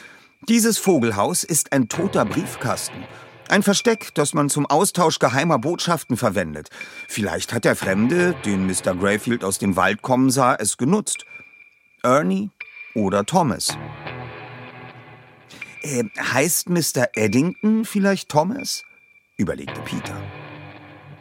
Dieses 0.48 0.76
Vogelhaus 0.76 1.44
ist 1.44 1.72
ein 1.72 1.88
toter 1.88 2.24
Briefkasten. 2.24 3.04
Ein 3.48 3.62
Versteck, 3.62 4.12
das 4.14 4.34
man 4.34 4.50
zum 4.50 4.66
Austausch 4.66 5.20
geheimer 5.20 5.58
Botschaften 5.58 6.16
verwendet. 6.16 6.68
Vielleicht 7.06 7.52
hat 7.52 7.64
der 7.64 7.76
Fremde, 7.76 8.34
den 8.44 8.66
Mr. 8.66 8.96
Grayfield 8.96 9.44
aus 9.44 9.58
dem 9.58 9.76
Wald 9.76 10.02
kommen 10.02 10.30
sah, 10.30 10.56
es 10.56 10.78
genutzt. 10.78 11.26
Ernie 12.02 12.50
oder 12.94 13.24
Thomas. 13.24 13.76
Äh, 15.82 16.04
heißt 16.18 16.68
Mr. 16.70 17.08
Eddington 17.14 17.84
vielleicht 17.84 18.28
Thomas? 18.28 18.82
überlegte 19.36 19.80
Peter. 19.82 20.20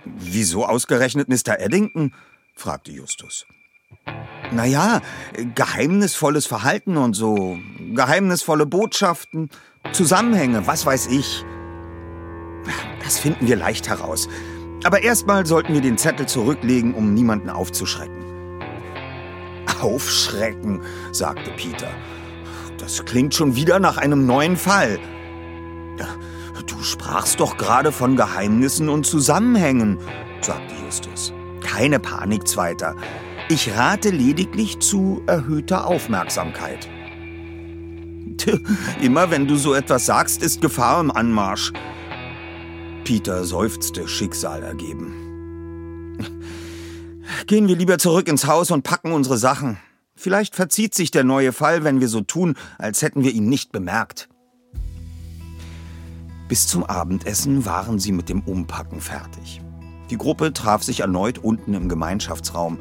Wieso 0.03 0.65
ausgerechnet 0.65 1.29
Mr. 1.29 1.59
Eddington? 1.59 2.15
fragte 2.55 2.91
Justus. 2.91 3.45
Naja, 4.51 5.01
geheimnisvolles 5.55 6.45
Verhalten 6.45 6.97
und 6.97 7.13
so, 7.13 7.57
geheimnisvolle 7.93 8.65
Botschaften, 8.65 9.49
Zusammenhänge, 9.93 10.67
was 10.67 10.85
weiß 10.85 11.07
ich. 11.07 11.45
Das 13.03 13.17
finden 13.19 13.47
wir 13.47 13.55
leicht 13.55 13.89
heraus. 13.89 14.27
Aber 14.83 15.03
erstmal 15.03 15.45
sollten 15.45 15.73
wir 15.73 15.81
den 15.81 15.97
Zettel 15.97 16.25
zurücklegen, 16.27 16.93
um 16.93 17.13
niemanden 17.13 17.49
aufzuschrecken. 17.49 18.25
Aufschrecken, 19.81 20.81
sagte 21.11 21.51
Peter. 21.51 21.89
Das 22.77 23.05
klingt 23.05 23.33
schon 23.33 23.55
wieder 23.55 23.79
nach 23.79 23.97
einem 23.97 24.25
neuen 24.25 24.57
Fall. 24.57 24.99
Du 26.67 26.83
sprachst 26.83 27.39
doch 27.39 27.57
gerade 27.57 27.91
von 27.91 28.15
Geheimnissen 28.15 28.89
und 28.89 29.05
Zusammenhängen, 29.05 29.99
sagte 30.41 30.73
Justus. 30.83 31.33
Keine 31.61 31.99
Panik, 31.99 32.47
Zweiter. 32.47 32.95
Ich 33.51 33.69
rate 33.75 34.11
lediglich 34.11 34.79
zu 34.79 35.23
erhöhter 35.27 35.85
Aufmerksamkeit. 35.85 36.87
Immer 39.01 39.29
wenn 39.29 39.45
du 39.45 39.57
so 39.57 39.73
etwas 39.73 40.05
sagst, 40.05 40.41
ist 40.41 40.61
Gefahr 40.61 41.01
im 41.01 41.11
Anmarsch. 41.11 41.73
Peter 43.03 43.43
seufzte 43.43 44.07
Schicksal 44.07 44.63
ergeben. 44.63 46.15
Gehen 47.45 47.67
wir 47.67 47.75
lieber 47.75 47.97
zurück 47.97 48.29
ins 48.29 48.47
Haus 48.47 48.71
und 48.71 48.83
packen 48.83 49.11
unsere 49.11 49.37
Sachen. 49.37 49.77
Vielleicht 50.15 50.55
verzieht 50.55 50.95
sich 50.95 51.11
der 51.11 51.25
neue 51.25 51.51
Fall, 51.51 51.83
wenn 51.83 51.99
wir 51.99 52.07
so 52.07 52.21
tun, 52.21 52.55
als 52.77 53.01
hätten 53.01 53.21
wir 53.21 53.33
ihn 53.33 53.49
nicht 53.49 53.73
bemerkt. 53.73 54.29
Bis 56.47 56.67
zum 56.67 56.85
Abendessen 56.85 57.65
waren 57.65 57.99
sie 57.99 58.13
mit 58.13 58.29
dem 58.29 58.43
Umpacken 58.43 59.01
fertig. 59.01 59.61
Die 60.09 60.17
Gruppe 60.17 60.53
traf 60.53 60.83
sich 60.83 61.01
erneut 61.01 61.37
unten 61.37 61.73
im 61.73 61.89
Gemeinschaftsraum. 61.89 62.79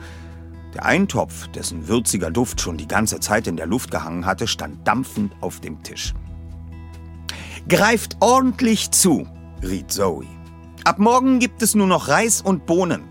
Der 0.74 0.84
Eintopf, 0.86 1.48
dessen 1.48 1.88
würziger 1.88 2.30
Duft 2.30 2.60
schon 2.60 2.76
die 2.76 2.86
ganze 2.86 3.18
Zeit 3.18 3.46
in 3.46 3.56
der 3.56 3.66
Luft 3.66 3.90
gehangen 3.90 4.24
hatte, 4.24 4.46
stand 4.46 4.86
dampfend 4.86 5.34
auf 5.40 5.60
dem 5.60 5.82
Tisch. 5.82 6.14
Greift 7.68 8.16
ordentlich 8.20 8.90
zu, 8.90 9.26
riet 9.62 9.90
Zoe. 9.90 10.26
Ab 10.84 10.98
morgen 10.98 11.40
gibt 11.40 11.62
es 11.62 11.74
nur 11.74 11.86
noch 11.86 12.08
Reis 12.08 12.40
und 12.40 12.66
Bohnen. 12.66 13.02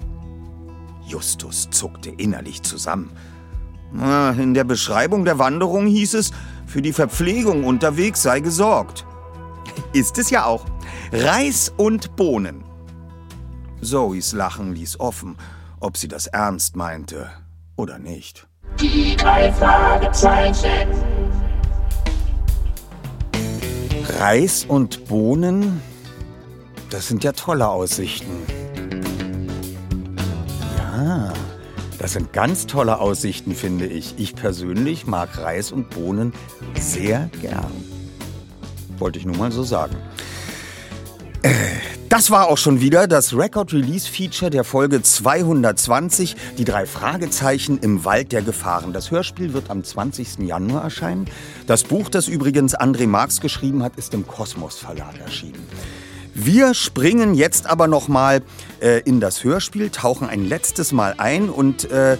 Justus 1.06 1.70
zuckte 1.70 2.10
innerlich 2.10 2.64
zusammen. 2.64 3.12
In 4.38 4.54
der 4.54 4.64
Beschreibung 4.64 5.26
der 5.26 5.40
Wanderung 5.40 5.88
hieß 5.88 6.14
es, 6.14 6.32
für 6.66 6.82
die 6.82 6.94
Verpflegung 6.94 7.64
unterwegs 7.64 8.22
sei 8.22 8.40
gesorgt. 8.40 9.06
Ist 9.94 10.18
es 10.18 10.30
ja 10.30 10.46
auch. 10.46 10.66
Reis 11.12 11.74
und 11.76 12.16
Bohnen. 12.16 12.64
Zoes 13.82 14.34
Lachen 14.34 14.74
ließ 14.74 15.00
offen, 15.00 15.38
ob 15.80 15.98
sie 15.98 16.08
das 16.08 16.28
ernst 16.28 16.76
meinte 16.76 17.32
oder 17.80 17.98
nicht. 17.98 18.46
Die 18.80 19.16
drei 19.16 19.52
Fragezeichen. 19.54 20.90
Reis 24.20 24.66
und 24.66 25.06
Bohnen? 25.08 25.82
Das 26.90 27.08
sind 27.08 27.24
ja 27.24 27.32
tolle 27.32 27.70
Aussichten. 27.70 28.32
Ja, 30.78 31.32
das 32.00 32.14
sind 32.14 32.34
ganz 32.34 32.68
tolle 32.68 33.00
Aussichten, 33.00 33.56
finde 33.56 33.86
ich. 33.86 34.16
Ich 34.18 34.36
persönlich 34.36 35.08
mag 35.08 35.38
Reis 35.38 35.72
und 35.72 35.90
Bohnen 35.90 36.34
sehr 36.78 37.30
gern. 37.42 37.72
Wollte 38.98 39.20
ich 39.20 39.26
nur 39.26 39.38
mal 39.38 39.52
so 39.52 39.64
sagen. 39.64 39.96
Äh, 41.44 41.79
das 42.10 42.32
war 42.32 42.50
auch 42.50 42.58
schon 42.58 42.82
wieder 42.82 43.08
das 43.08 43.38
Record 43.38 43.72
Release 43.72 44.10
Feature 44.10 44.50
der 44.50 44.64
Folge 44.64 45.04
220, 45.04 46.36
die 46.58 46.66
drei 46.66 46.88
Fragezeichen 46.88 47.78
im 47.78 48.04
Wald 48.04 48.32
der 48.32 48.42
Gefahren. 48.42 48.94
Das 48.94 49.12
Hörspiel 49.12 49.54
wird 49.54 49.70
am 49.70 49.84
20. 49.84 50.40
Januar 50.40 50.84
erscheinen. 50.84 51.26
Das 51.68 51.84
Buch, 51.84 52.10
das 52.10 52.28
übrigens 52.28 52.76
André 52.76 53.06
Marx 53.06 53.42
geschrieben 53.42 53.84
hat, 53.84 53.96
ist 53.96 54.16
im 54.16 54.26
Kosmos 54.26 54.80
Verlag 54.80 55.20
erschienen. 55.20 55.60
Wir 56.34 56.74
springen 56.74 57.36
jetzt 57.36 57.68
aber 57.68 57.86
noch 57.86 58.08
mal 58.08 58.42
äh, 58.82 59.02
in 59.02 59.20
das 59.20 59.44
Hörspiel, 59.44 59.92
tauchen 59.92 60.28
ein 60.28 60.50
letztes 60.50 60.92
Mal 60.92 61.14
ein 61.18 61.48
und 61.50 61.92
äh, 61.92 62.18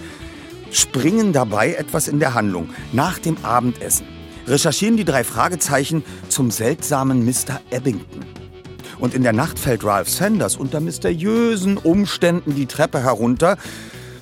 springen 0.70 1.32
dabei 1.32 1.74
etwas 1.74 2.06
in 2.06 2.20
der 2.20 2.34
Handlung. 2.34 2.70
Nach 2.92 3.18
dem 3.18 3.44
Abendessen 3.44 4.06
recherchieren 4.46 4.96
die 4.96 5.04
drei 5.04 5.24
Fragezeichen 5.24 6.04
zum 6.28 6.52
seltsamen 6.52 7.24
Mr. 7.24 7.60
Ebbington. 7.70 8.39
Und 9.00 9.14
in 9.14 9.22
der 9.22 9.32
Nacht 9.32 9.58
fällt 9.58 9.82
Ralph 9.84 10.10
Sanders 10.10 10.56
unter 10.56 10.80
mysteriösen 10.80 11.78
Umständen 11.78 12.54
die 12.54 12.66
Treppe 12.66 13.02
herunter, 13.02 13.56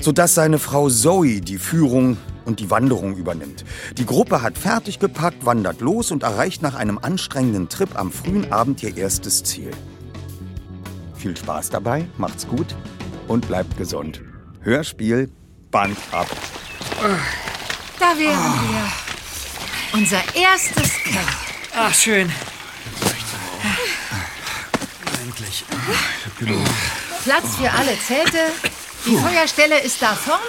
sodass 0.00 0.34
seine 0.34 0.58
Frau 0.58 0.88
Zoe 0.88 1.40
die 1.40 1.58
Führung 1.58 2.16
und 2.44 2.60
die 2.60 2.70
Wanderung 2.70 3.16
übernimmt. 3.16 3.64
Die 3.98 4.06
Gruppe 4.06 4.40
hat 4.40 4.56
fertig 4.56 5.00
gepackt, 5.00 5.44
wandert 5.44 5.80
los 5.80 6.10
und 6.10 6.22
erreicht 6.22 6.62
nach 6.62 6.74
einem 6.74 6.98
anstrengenden 6.98 7.68
Trip 7.68 7.98
am 7.98 8.12
frühen 8.12 8.52
Abend 8.52 8.82
ihr 8.82 8.96
erstes 8.96 9.42
Ziel. 9.42 9.70
Viel 11.14 11.36
Spaß 11.36 11.70
dabei, 11.70 12.06
macht's 12.16 12.46
gut 12.46 12.76
und 13.26 13.48
bleibt 13.48 13.76
gesund. 13.76 14.22
Hörspiel, 14.60 15.30
Band 15.70 15.98
ab. 16.12 16.28
Da 17.98 18.06
wären 18.16 18.52
wir. 18.70 19.98
Unser 19.98 20.22
erstes 20.34 20.92
Camp. 21.04 21.28
Ach, 21.76 21.92
schön. 21.92 22.30
Endlich. 26.40 26.58
Platz 27.24 27.56
für 27.60 27.70
alle 27.70 27.98
Zelte. 28.06 28.38
Die 29.06 29.16
Feuerstelle 29.16 29.80
ist 29.80 30.00
da 30.02 30.14
vorn. 30.14 30.40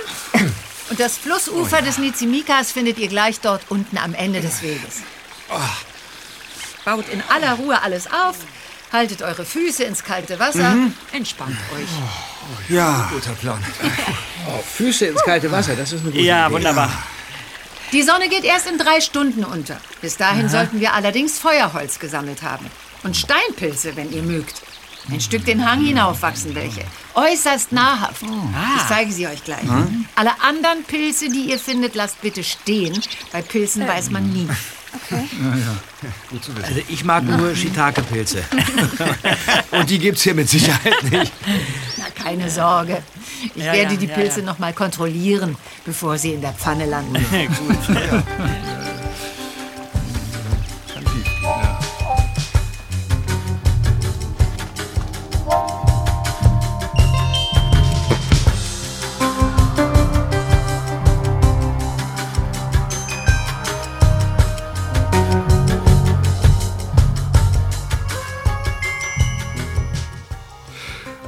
Und 0.89 0.99
das 0.99 1.17
Flussufer 1.17 1.81
des 1.81 1.97
Nizimikas 1.99 2.71
findet 2.71 2.97
ihr 2.97 3.07
gleich 3.07 3.39
dort 3.39 3.61
unten 3.69 3.97
am 3.97 4.13
Ende 4.15 4.41
des 4.41 4.61
Weges. 4.61 4.97
Baut 6.85 7.07
in 7.09 7.21
aller 7.29 7.53
Ruhe 7.53 7.81
alles 7.81 8.07
auf, 8.07 8.37
haltet 8.91 9.21
eure 9.21 9.45
Füße 9.45 9.83
ins 9.83 10.03
kalte 10.03 10.39
Wasser, 10.39 10.71
Mhm. 10.71 10.93
entspannt 11.11 11.57
euch. 11.75 11.89
Ja. 12.75 13.07
Guter 13.13 13.33
Plan. 13.33 13.63
Oh, 14.47 14.63
Füße 14.77 15.05
ins 15.07 15.21
kalte 15.23 15.51
Wasser, 15.51 15.75
das 15.75 15.91
ist 15.91 16.01
eine 16.01 16.11
gute 16.11 16.23
Ja, 16.23 16.47
Idee. 16.47 16.55
wunderbar. 16.55 16.91
Die 17.91 18.01
Sonne 18.03 18.29
geht 18.29 18.43
erst 18.43 18.67
in 18.67 18.77
drei 18.79 19.01
Stunden 19.01 19.43
unter. 19.43 19.79
Bis 20.01 20.17
dahin 20.17 20.45
Aha. 20.45 20.49
sollten 20.49 20.79
wir 20.79 20.93
allerdings 20.93 21.37
Feuerholz 21.39 21.99
gesammelt 21.99 22.41
haben. 22.41 22.65
Und 23.03 23.15
Steinpilze, 23.15 23.95
wenn 23.95 24.11
ihr 24.11 24.23
mögt. 24.23 24.61
Ein 25.11 25.21
Stück 25.21 25.45
den 25.45 25.65
Hang 25.69 25.83
hinauf 25.83 26.21
wachsen 26.21 26.53
welche. 26.55 26.81
Äußerst 27.15 27.71
nahrhaft. 27.71 28.21
Ich 28.23 28.87
zeige 28.87 29.11
sie 29.11 29.27
euch 29.27 29.43
gleich. 29.43 29.61
Hm? 29.63 30.05
Alle 30.15 30.31
anderen 30.41 30.83
Pilze, 30.83 31.29
die 31.29 31.49
ihr 31.49 31.59
findet, 31.59 31.95
lasst 31.95 32.21
bitte 32.21 32.43
stehen. 32.43 32.99
Bei 33.31 33.41
Pilzen 33.41 33.87
weiß 33.87 34.09
man 34.11 34.29
nie. 34.31 34.47
Ja, 35.11 35.17
ja. 35.17 35.75
Gut 36.31 36.43
zu 36.43 36.55
wissen. 36.55 36.65
Also 36.65 36.81
ich 36.87 37.03
mag 37.03 37.23
nur 37.23 37.55
Shiitake-Pilze. 37.55 38.43
Und 39.71 39.87
die 39.87 39.99
gibt's 39.99 40.23
hier 40.23 40.33
mit 40.33 40.49
Sicherheit 40.49 41.03
nicht. 41.03 41.31
Na, 41.97 42.05
keine 42.23 42.49
Sorge. 42.49 43.03
Ich 43.53 43.63
Ja, 43.63 43.73
werde 43.73 43.93
ja, 43.93 43.99
die 43.99 44.07
Pilze 44.07 44.39
ja. 44.39 44.47
noch 44.47 44.57
mal 44.57 44.73
kontrollieren, 44.73 45.57
bevor 45.85 46.17
sie 46.17 46.33
in 46.33 46.41
der 46.41 46.53
Pfanne 46.53 46.87
landen. 46.87 47.13
Gut. 47.31 48.25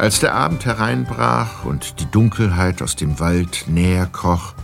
Als 0.01 0.19
der 0.19 0.33
Abend 0.33 0.65
hereinbrach 0.65 1.63
und 1.63 1.99
die 1.99 2.09
Dunkelheit 2.09 2.81
aus 2.81 2.95
dem 2.95 3.19
Wald 3.19 3.65
näher 3.67 4.07
kroch, 4.07 4.55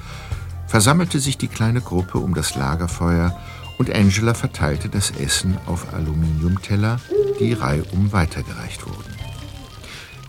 versammelte 0.65 1.19
sich 1.19 1.37
die 1.37 1.47
kleine 1.47 1.79
Gruppe 1.79 2.17
um 2.17 2.33
das 2.33 2.55
Lagerfeuer 2.55 3.39
und 3.77 3.93
Angela 3.93 4.33
verteilte 4.33 4.89
das 4.89 5.11
Essen 5.11 5.55
auf 5.67 5.93
Aluminiumteller, 5.93 6.99
die 7.39 7.53
reihum 7.53 8.11
weitergereicht 8.13 8.87
wurden. 8.87 9.13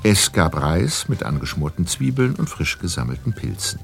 Es 0.03 0.33
gab 0.33 0.55
Reis 0.61 1.09
mit 1.09 1.23
angeschmorten 1.23 1.87
Zwiebeln 1.87 2.35
und 2.35 2.51
frisch 2.51 2.79
gesammelten 2.79 3.33
Pilzen. 3.33 3.81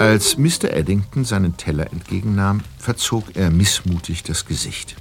Als 0.00 0.36
Mr. 0.36 0.72
Eddington 0.72 1.24
seinen 1.24 1.56
Teller 1.56 1.92
entgegennahm, 1.92 2.62
verzog 2.78 3.36
er 3.36 3.48
missmutig 3.50 4.24
das 4.24 4.44
Gesicht. 4.44 4.96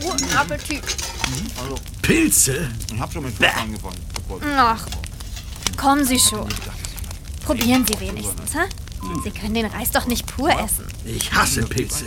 Guten 0.00 0.36
Appetit. 0.36 1.09
Pilze? 2.02 2.68
Ich 2.92 3.00
hab 3.00 3.12
schon 3.12 3.24
mit 3.24 3.34
Fuß 3.34 3.46
angefangen. 3.46 3.96
Ach, 4.56 4.86
kommen 5.76 6.04
Sie 6.04 6.18
schon. 6.18 6.48
Probieren 7.44 7.84
Sie 7.86 7.98
wenigstens, 8.00 8.54
hä? 8.54 8.68
Sie 9.24 9.30
können 9.30 9.54
den 9.54 9.66
Reis 9.66 9.90
doch 9.90 10.06
nicht 10.06 10.26
pur 10.26 10.50
essen. 10.50 10.84
Ich 11.04 11.32
hasse 11.32 11.62
Pilze. 11.62 12.06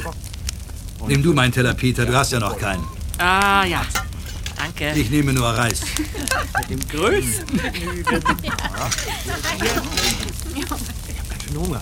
Nimm 1.07 1.23
du 1.23 1.33
meinen 1.33 1.51
Teller, 1.51 1.73
Peter, 1.73 2.05
du 2.05 2.15
hast 2.15 2.31
ja 2.31 2.39
noch 2.39 2.57
keinen. 2.57 2.83
Ah, 3.17 3.65
ja. 3.65 3.85
Danke. 4.55 4.93
Ich 4.97 5.09
nehme 5.09 5.33
nur 5.33 5.47
Reis. 5.47 5.81
Mit 6.59 6.69
dem 6.69 6.87
größten 6.87 7.59
Vergnügen. 7.59 8.23
Hunger. 11.55 11.81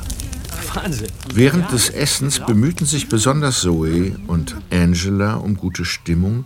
Wahnsinn. 0.73 1.07
Während 1.33 1.71
des 1.71 1.89
Essens 1.89 2.39
bemühten 2.39 2.85
sich 2.85 3.09
besonders 3.09 3.61
Zoe 3.61 4.17
und 4.27 4.55
Angela 4.71 5.35
um 5.35 5.55
gute 5.55 5.85
Stimmung, 5.85 6.45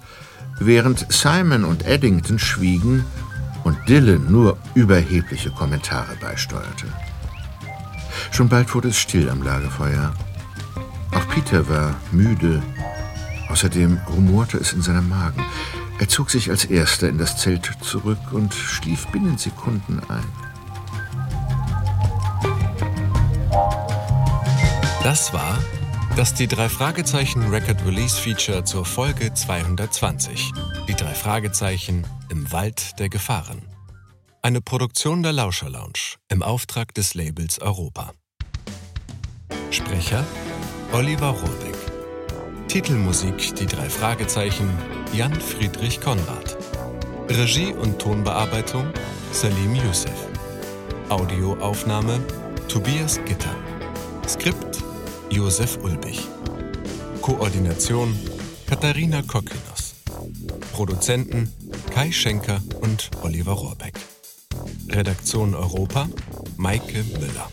während 0.59 1.11
Simon 1.11 1.63
und 1.63 1.85
Eddington 1.85 2.39
schwiegen 2.39 3.05
und 3.63 3.77
Dylan 3.87 4.31
nur 4.31 4.57
überhebliche 4.73 5.51
Kommentare 5.51 6.15
beisteuerte. 6.19 6.87
Schon 8.31 8.49
bald 8.49 8.73
wurde 8.73 8.89
es 8.89 8.97
still 8.97 9.29
am 9.29 9.41
Lagerfeuer. 9.41 10.13
Auch 11.11 11.27
Peter 11.29 11.67
war 11.69 11.95
müde. 12.11 12.61
Außerdem 13.49 13.99
rumorte 14.09 14.57
es 14.57 14.73
in 14.73 14.81
seinem 14.81 15.09
Magen. 15.09 15.43
Er 15.99 16.09
zog 16.09 16.29
sich 16.29 16.49
als 16.49 16.65
erster 16.65 17.07
in 17.07 17.17
das 17.17 17.37
Zelt 17.37 17.71
zurück 17.81 18.19
und 18.31 18.53
schlief 18.53 19.07
binnen 19.07 19.37
Sekunden 19.37 20.01
ein. 20.09 20.25
Das 25.03 25.31
war 25.33 25.57
das 26.15 26.33
Die 26.33 26.47
drei 26.47 26.69
Fragezeichen 26.69 27.49
Record 27.49 27.85
Release 27.85 28.19
Feature 28.19 28.63
zur 28.63 28.85
Folge 28.85 29.33
220. 29.33 30.53
Die 30.87 30.93
drei 30.93 31.13
Fragezeichen 31.13 32.07
im 32.29 32.49
Wald 32.53 32.97
der 32.99 33.09
Gefahren. 33.09 33.61
Eine 34.41 34.61
Produktion 34.61 35.23
der 35.23 35.33
Lauscher 35.33 35.69
Lounge 35.69 36.15
im 36.29 36.41
Auftrag 36.41 36.93
des 36.93 37.15
Labels 37.15 37.59
Europa. 37.59 38.13
Sprecher 39.71 40.23
Oliver 40.93 41.31
Rohrbeck. 41.31 41.75
Titelmusik 42.69 43.53
Die 43.55 43.65
drei 43.65 43.89
Fragezeichen 43.89 44.69
Jan 45.11 45.35
Friedrich 45.35 45.99
Konrad. 45.99 46.57
Regie 47.29 47.73
und 47.73 47.99
Tonbearbeitung 47.99 48.89
Salim 49.31 49.75
Youssef. 49.75 50.29
Audioaufnahme 51.09 52.21
Tobias 52.69 53.19
Gitter. 53.25 53.55
Skript 54.25 54.84
Josef 55.29 55.77
Ulbich. 55.83 56.27
Koordination 57.21 58.17
Katharina 58.67 59.21
Kokinos. 59.21 59.95
Produzenten 60.73 61.51
Kai 61.93 62.11
Schenker 62.11 62.61
und 62.81 63.09
Oliver 63.21 63.53
Rohrbeck. 63.53 63.95
Redaktion 64.89 65.55
Europa 65.55 66.07
Maike 66.57 67.03
Müller. 67.19 67.49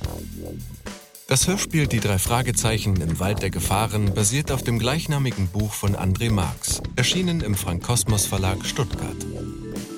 Das 1.29 1.49
Hörspiel 1.49 1.87
Die 1.87 2.01
drei 2.01 2.19
Fragezeichen 2.19 3.01
im 3.01 3.19
Wald 3.19 3.43
der 3.43 3.51
Gefahren 3.51 4.13
basiert 4.13 4.53
auf 4.53 4.63
dem 4.63 4.79
gleichnamigen 4.79 5.49
Buch 5.49 5.73
von 5.73 5.97
André 5.97 6.31
Marx, 6.31 6.83
erschienen 6.97 7.41
im 7.41 7.55
Frank 7.55 7.83
Kosmos 7.83 8.27
Verlag 8.27 8.65
Stuttgart. 8.67 9.17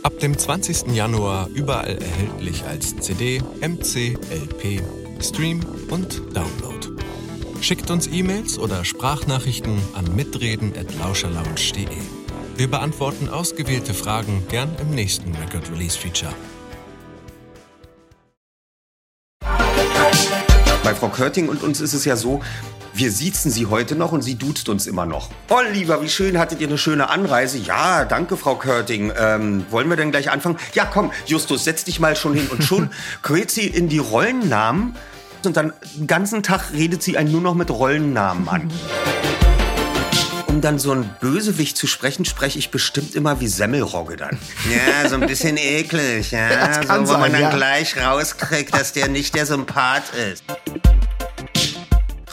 Ab 0.05 0.19
dem 0.21 0.39
20. 0.39 0.95
Januar 0.95 1.49
überall 1.49 1.99
erhältlich 1.99 2.65
als 2.65 2.97
CD, 2.99 3.43
MC, 3.61 4.17
LP, 4.31 4.81
Stream 5.21 5.61
und 5.91 6.23
Download. 6.35 6.94
Schickt 7.65 7.91
uns 7.91 8.07
E-Mails 8.09 8.59
oder 8.59 8.85
Sprachnachrichten 8.85 9.81
an 9.95 10.15
mitreden@lauscherlounge.de. 10.15 11.87
Wir 12.59 12.71
beantworten 12.71 13.31
ausgewählte 13.31 13.95
Fragen 13.95 14.47
gern 14.51 14.69
im 14.83 14.91
nächsten 14.91 15.35
Record 15.35 15.71
Release 15.73 15.99
Feature. 15.99 16.35
Bei 20.83 20.95
Frau 20.95 21.09
Körting 21.09 21.49
und 21.49 21.63
uns 21.63 21.81
ist 21.81 21.95
es 21.95 22.05
ja 22.05 22.17
so, 22.17 22.43
wir 22.93 23.11
siezen 23.11 23.51
sie 23.51 23.65
heute 23.65 23.97
noch 23.97 24.13
und 24.13 24.21
sie 24.21 24.35
duzt 24.35 24.69
uns 24.69 24.87
immer 24.87 25.07
noch. 25.07 25.31
Oh, 25.49 25.61
lieber, 25.73 26.03
wie 26.03 26.11
schön, 26.11 26.39
hattet 26.39 26.61
ihr 26.61 26.69
eine 26.69 26.77
schöne 26.77 27.09
Anreise? 27.09 27.57
Ja, 27.57 28.05
danke, 28.05 28.37
Frau 28.37 28.57
Körting. 28.57 29.11
Ähm, 29.19 29.65
wollen 29.71 29.89
wir 29.89 29.97
denn 29.97 30.11
gleich 30.11 30.31
anfangen? 30.31 30.59
Ja, 30.75 30.85
komm, 30.85 31.13
Justus, 31.25 31.65
setz 31.65 31.85
dich 31.85 31.99
mal 31.99 32.15
schon 32.15 32.35
hin. 32.35 32.47
Und 32.49 32.63
schon 32.63 32.91
quält 33.23 33.51
sie 33.51 33.67
in 33.67 33.89
die 33.89 34.01
Rollennamen 34.01 34.97
und 35.47 35.57
dann 35.57 35.73
den 35.97 36.07
ganzen 36.07 36.43
Tag 36.43 36.73
redet 36.73 37.03
sie 37.03 37.17
einen 37.17 37.33
nur 37.33 37.41
noch 37.41 37.55
mit 37.55 37.71
Rollennamen 37.71 38.49
an. 38.49 38.73
Um 40.47 40.61
dann 40.61 40.79
so 40.79 40.93
ein 40.93 41.11
Bösewicht 41.21 41.77
zu 41.77 41.89
sprechen, 41.89 42.25
spreche 42.25 42.61
ich 42.61 42.71
bestimmt 42.71 43.17
immer 43.17 43.41
wie 43.41 43.49
Semmelrogge 43.49 44.17
dann. 44.17 44.39
Ja, 44.71 45.09
so 45.09 45.17
ein 45.17 45.27
bisschen 45.27 45.57
eklig, 45.57 46.31
ja. 46.31 46.81
So, 46.83 46.91
wo 46.91 46.95
man 46.95 47.07
sein, 47.07 47.33
dann 47.33 47.43
ja. 47.43 47.51
gleich 47.51 47.97
rauskriegt, 47.97 48.73
dass 48.73 48.93
der 48.93 49.09
nicht 49.09 49.35
der 49.35 49.47
Sympath 49.47 50.15
ist. 50.15 50.45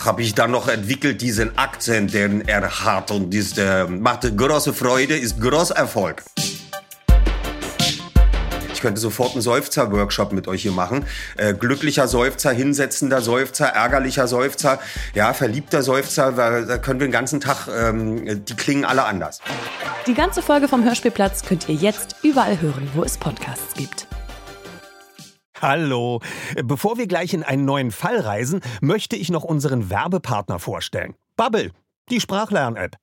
Habe 0.05 0.21
ich 0.21 0.35
dann 0.35 0.51
noch 0.51 0.67
entwickelt, 0.67 1.21
diesen 1.21 1.57
Akzent, 1.57 2.13
den 2.13 2.47
er 2.47 2.83
hat. 2.83 3.09
Und 3.09 3.33
das 3.33 3.57
äh, 3.57 3.85
macht 3.85 4.37
große 4.37 4.73
Freude, 4.73 5.17
ist 5.17 5.41
großer 5.41 5.75
Erfolg. 5.75 6.21
Ich 8.81 8.83
könnte 8.83 8.99
sofort 8.99 9.33
einen 9.33 9.43
Seufzer-Workshop 9.43 10.31
mit 10.31 10.47
euch 10.47 10.63
hier 10.63 10.71
machen. 10.71 11.05
Äh, 11.37 11.53
glücklicher 11.53 12.07
Seufzer, 12.07 12.49
hinsetzender 12.49 13.21
Seufzer, 13.21 13.67
ärgerlicher 13.67 14.27
Seufzer, 14.27 14.79
ja, 15.13 15.35
verliebter 15.35 15.83
Seufzer, 15.83 16.35
weil 16.35 16.65
da 16.65 16.79
können 16.79 16.99
wir 16.99 17.05
den 17.05 17.11
ganzen 17.11 17.41
Tag, 17.41 17.67
ähm, 17.67 18.43
die 18.43 18.55
klingen 18.55 18.83
alle 18.83 19.03
anders. 19.03 19.39
Die 20.07 20.15
ganze 20.15 20.41
Folge 20.41 20.67
vom 20.67 20.83
Hörspielplatz 20.83 21.43
könnt 21.45 21.69
ihr 21.69 21.75
jetzt 21.75 22.15
überall 22.23 22.59
hören, 22.59 22.89
wo 22.95 23.03
es 23.03 23.19
Podcasts 23.19 23.75
gibt. 23.75 24.07
Hallo. 25.61 26.19
Bevor 26.63 26.97
wir 26.97 27.05
gleich 27.05 27.35
in 27.35 27.43
einen 27.43 27.65
neuen 27.65 27.91
Fall 27.91 28.19
reisen, 28.19 28.61
möchte 28.81 29.15
ich 29.15 29.29
noch 29.29 29.43
unseren 29.43 29.91
Werbepartner 29.91 30.57
vorstellen. 30.57 31.13
Bubble, 31.37 31.69
die 32.09 32.19
Sprachlern-App. 32.19 32.95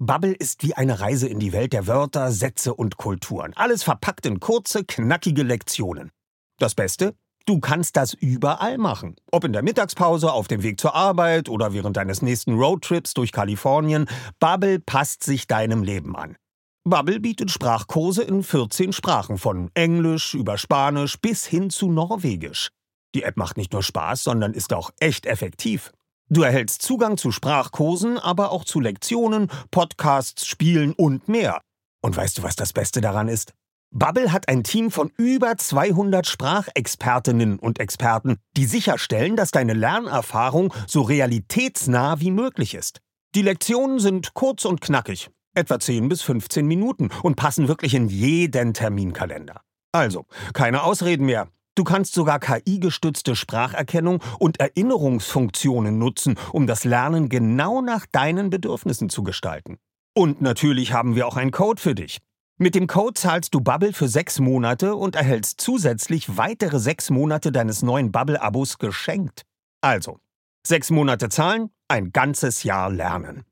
Bubble 0.00 0.32
ist 0.32 0.64
wie 0.64 0.74
eine 0.74 0.98
Reise 0.98 1.28
in 1.28 1.38
die 1.38 1.52
Welt 1.52 1.72
der 1.72 1.86
Wörter, 1.86 2.32
Sätze 2.32 2.74
und 2.74 2.96
Kulturen. 2.96 3.52
Alles 3.54 3.84
verpackt 3.84 4.26
in 4.26 4.40
kurze, 4.40 4.84
knackige 4.84 5.44
Lektionen. 5.44 6.10
Das 6.58 6.74
Beste? 6.74 7.14
Du 7.46 7.60
kannst 7.60 7.96
das 7.96 8.12
überall 8.14 8.78
machen. 8.78 9.16
Ob 9.30 9.44
in 9.44 9.52
der 9.52 9.62
Mittagspause, 9.62 10.32
auf 10.32 10.48
dem 10.48 10.62
Weg 10.62 10.80
zur 10.80 10.94
Arbeit 10.94 11.48
oder 11.48 11.74
während 11.74 11.96
deines 11.96 12.22
nächsten 12.22 12.54
Roadtrips 12.54 13.14
durch 13.14 13.30
Kalifornien. 13.30 14.06
Bubble 14.40 14.80
passt 14.80 15.22
sich 15.22 15.46
deinem 15.46 15.82
Leben 15.82 16.16
an. 16.16 16.36
Bubble 16.84 17.20
bietet 17.20 17.50
Sprachkurse 17.50 18.24
in 18.24 18.42
14 18.42 18.92
Sprachen, 18.92 19.38
von 19.38 19.70
Englisch 19.74 20.34
über 20.34 20.58
Spanisch 20.58 21.20
bis 21.20 21.46
hin 21.46 21.70
zu 21.70 21.90
Norwegisch. 21.90 22.70
Die 23.14 23.22
App 23.22 23.36
macht 23.36 23.56
nicht 23.56 23.72
nur 23.72 23.82
Spaß, 23.82 24.24
sondern 24.24 24.54
ist 24.54 24.72
auch 24.72 24.90
echt 24.98 25.26
effektiv. 25.26 25.92
Du 26.30 26.42
erhältst 26.42 26.80
Zugang 26.80 27.18
zu 27.18 27.30
Sprachkursen, 27.30 28.18
aber 28.18 28.50
auch 28.50 28.64
zu 28.64 28.80
Lektionen, 28.80 29.50
Podcasts, 29.70 30.46
Spielen 30.46 30.94
und 30.94 31.28
mehr. 31.28 31.60
Und 32.02 32.16
weißt 32.16 32.38
du, 32.38 32.42
was 32.42 32.56
das 32.56 32.72
Beste 32.72 33.02
daran 33.02 33.28
ist? 33.28 33.52
Bubble 33.90 34.32
hat 34.32 34.48
ein 34.48 34.64
Team 34.64 34.90
von 34.90 35.12
über 35.16 35.56
200 35.56 36.26
Sprachexpertinnen 36.26 37.58
und 37.58 37.78
Experten, 37.78 38.38
die 38.56 38.64
sicherstellen, 38.64 39.36
dass 39.36 39.52
deine 39.52 39.74
Lernerfahrung 39.74 40.72
so 40.88 41.02
realitätsnah 41.02 42.18
wie 42.20 42.32
möglich 42.32 42.74
ist. 42.74 43.00
Die 43.34 43.42
Lektionen 43.42 44.00
sind 44.00 44.34
kurz 44.34 44.64
und 44.64 44.80
knackig, 44.80 45.30
etwa 45.54 45.78
10 45.78 46.08
bis 46.08 46.22
15 46.22 46.66
Minuten 46.66 47.10
und 47.22 47.36
passen 47.36 47.68
wirklich 47.68 47.94
in 47.94 48.08
jeden 48.08 48.74
Terminkalender. 48.74 49.60
Also, 49.92 50.26
keine 50.54 50.82
Ausreden 50.82 51.26
mehr. 51.26 51.48
Du 51.76 51.82
kannst 51.82 52.14
sogar 52.14 52.38
KI-gestützte 52.38 53.34
Spracherkennung 53.34 54.22
und 54.38 54.60
Erinnerungsfunktionen 54.60 55.98
nutzen, 55.98 56.38
um 56.52 56.68
das 56.68 56.84
Lernen 56.84 57.28
genau 57.28 57.80
nach 57.80 58.06
deinen 58.06 58.48
Bedürfnissen 58.48 59.10
zu 59.10 59.24
gestalten. 59.24 59.78
Und 60.14 60.40
natürlich 60.40 60.92
haben 60.92 61.16
wir 61.16 61.26
auch 61.26 61.36
einen 61.36 61.50
Code 61.50 61.82
für 61.82 61.96
dich. 61.96 62.18
Mit 62.56 62.76
dem 62.76 62.86
Code 62.86 63.14
zahlst 63.14 63.52
du 63.52 63.60
Bubble 63.60 63.92
für 63.92 64.06
sechs 64.06 64.38
Monate 64.38 64.94
und 64.94 65.16
erhältst 65.16 65.60
zusätzlich 65.60 66.36
weitere 66.36 66.78
sechs 66.78 67.10
Monate 67.10 67.50
deines 67.50 67.82
neuen 67.82 68.12
Bubble-Abos 68.12 68.78
geschenkt. 68.78 69.42
Also, 69.80 70.20
sechs 70.64 70.90
Monate 70.90 71.28
zahlen, 71.28 71.70
ein 71.88 72.12
ganzes 72.12 72.62
Jahr 72.62 72.90
lernen. 72.90 73.42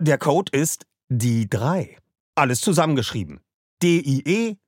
Der 0.00 0.18
Code 0.18 0.56
ist 0.56 0.86
die 1.08 1.50
3. 1.50 1.98
Alles 2.36 2.60
zusammengeschrieben. 2.60 3.40
D-I-E-D-R-E-I. 3.82 4.62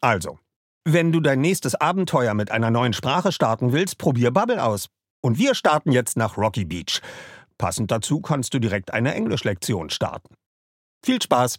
Also, 0.00 0.38
wenn 0.86 1.12
du 1.12 1.20
dein 1.20 1.42
nächstes 1.42 1.74
Abenteuer 1.74 2.32
mit 2.32 2.50
einer 2.50 2.70
neuen 2.70 2.94
Sprache 2.94 3.32
starten 3.32 3.72
willst, 3.72 3.98
probier 3.98 4.30
Bubble 4.30 4.64
aus. 4.64 4.88
Und 5.22 5.36
wir 5.38 5.54
starten 5.54 5.92
jetzt 5.92 6.16
nach 6.16 6.38
Rocky 6.38 6.64
Beach. 6.64 7.02
Passend 7.58 7.90
dazu 7.90 8.22
kannst 8.22 8.54
du 8.54 8.58
direkt 8.58 8.90
eine 8.92 9.14
Englischlektion 9.14 9.90
starten. 9.90 10.34
Viel 11.04 11.20
Spaß! 11.20 11.58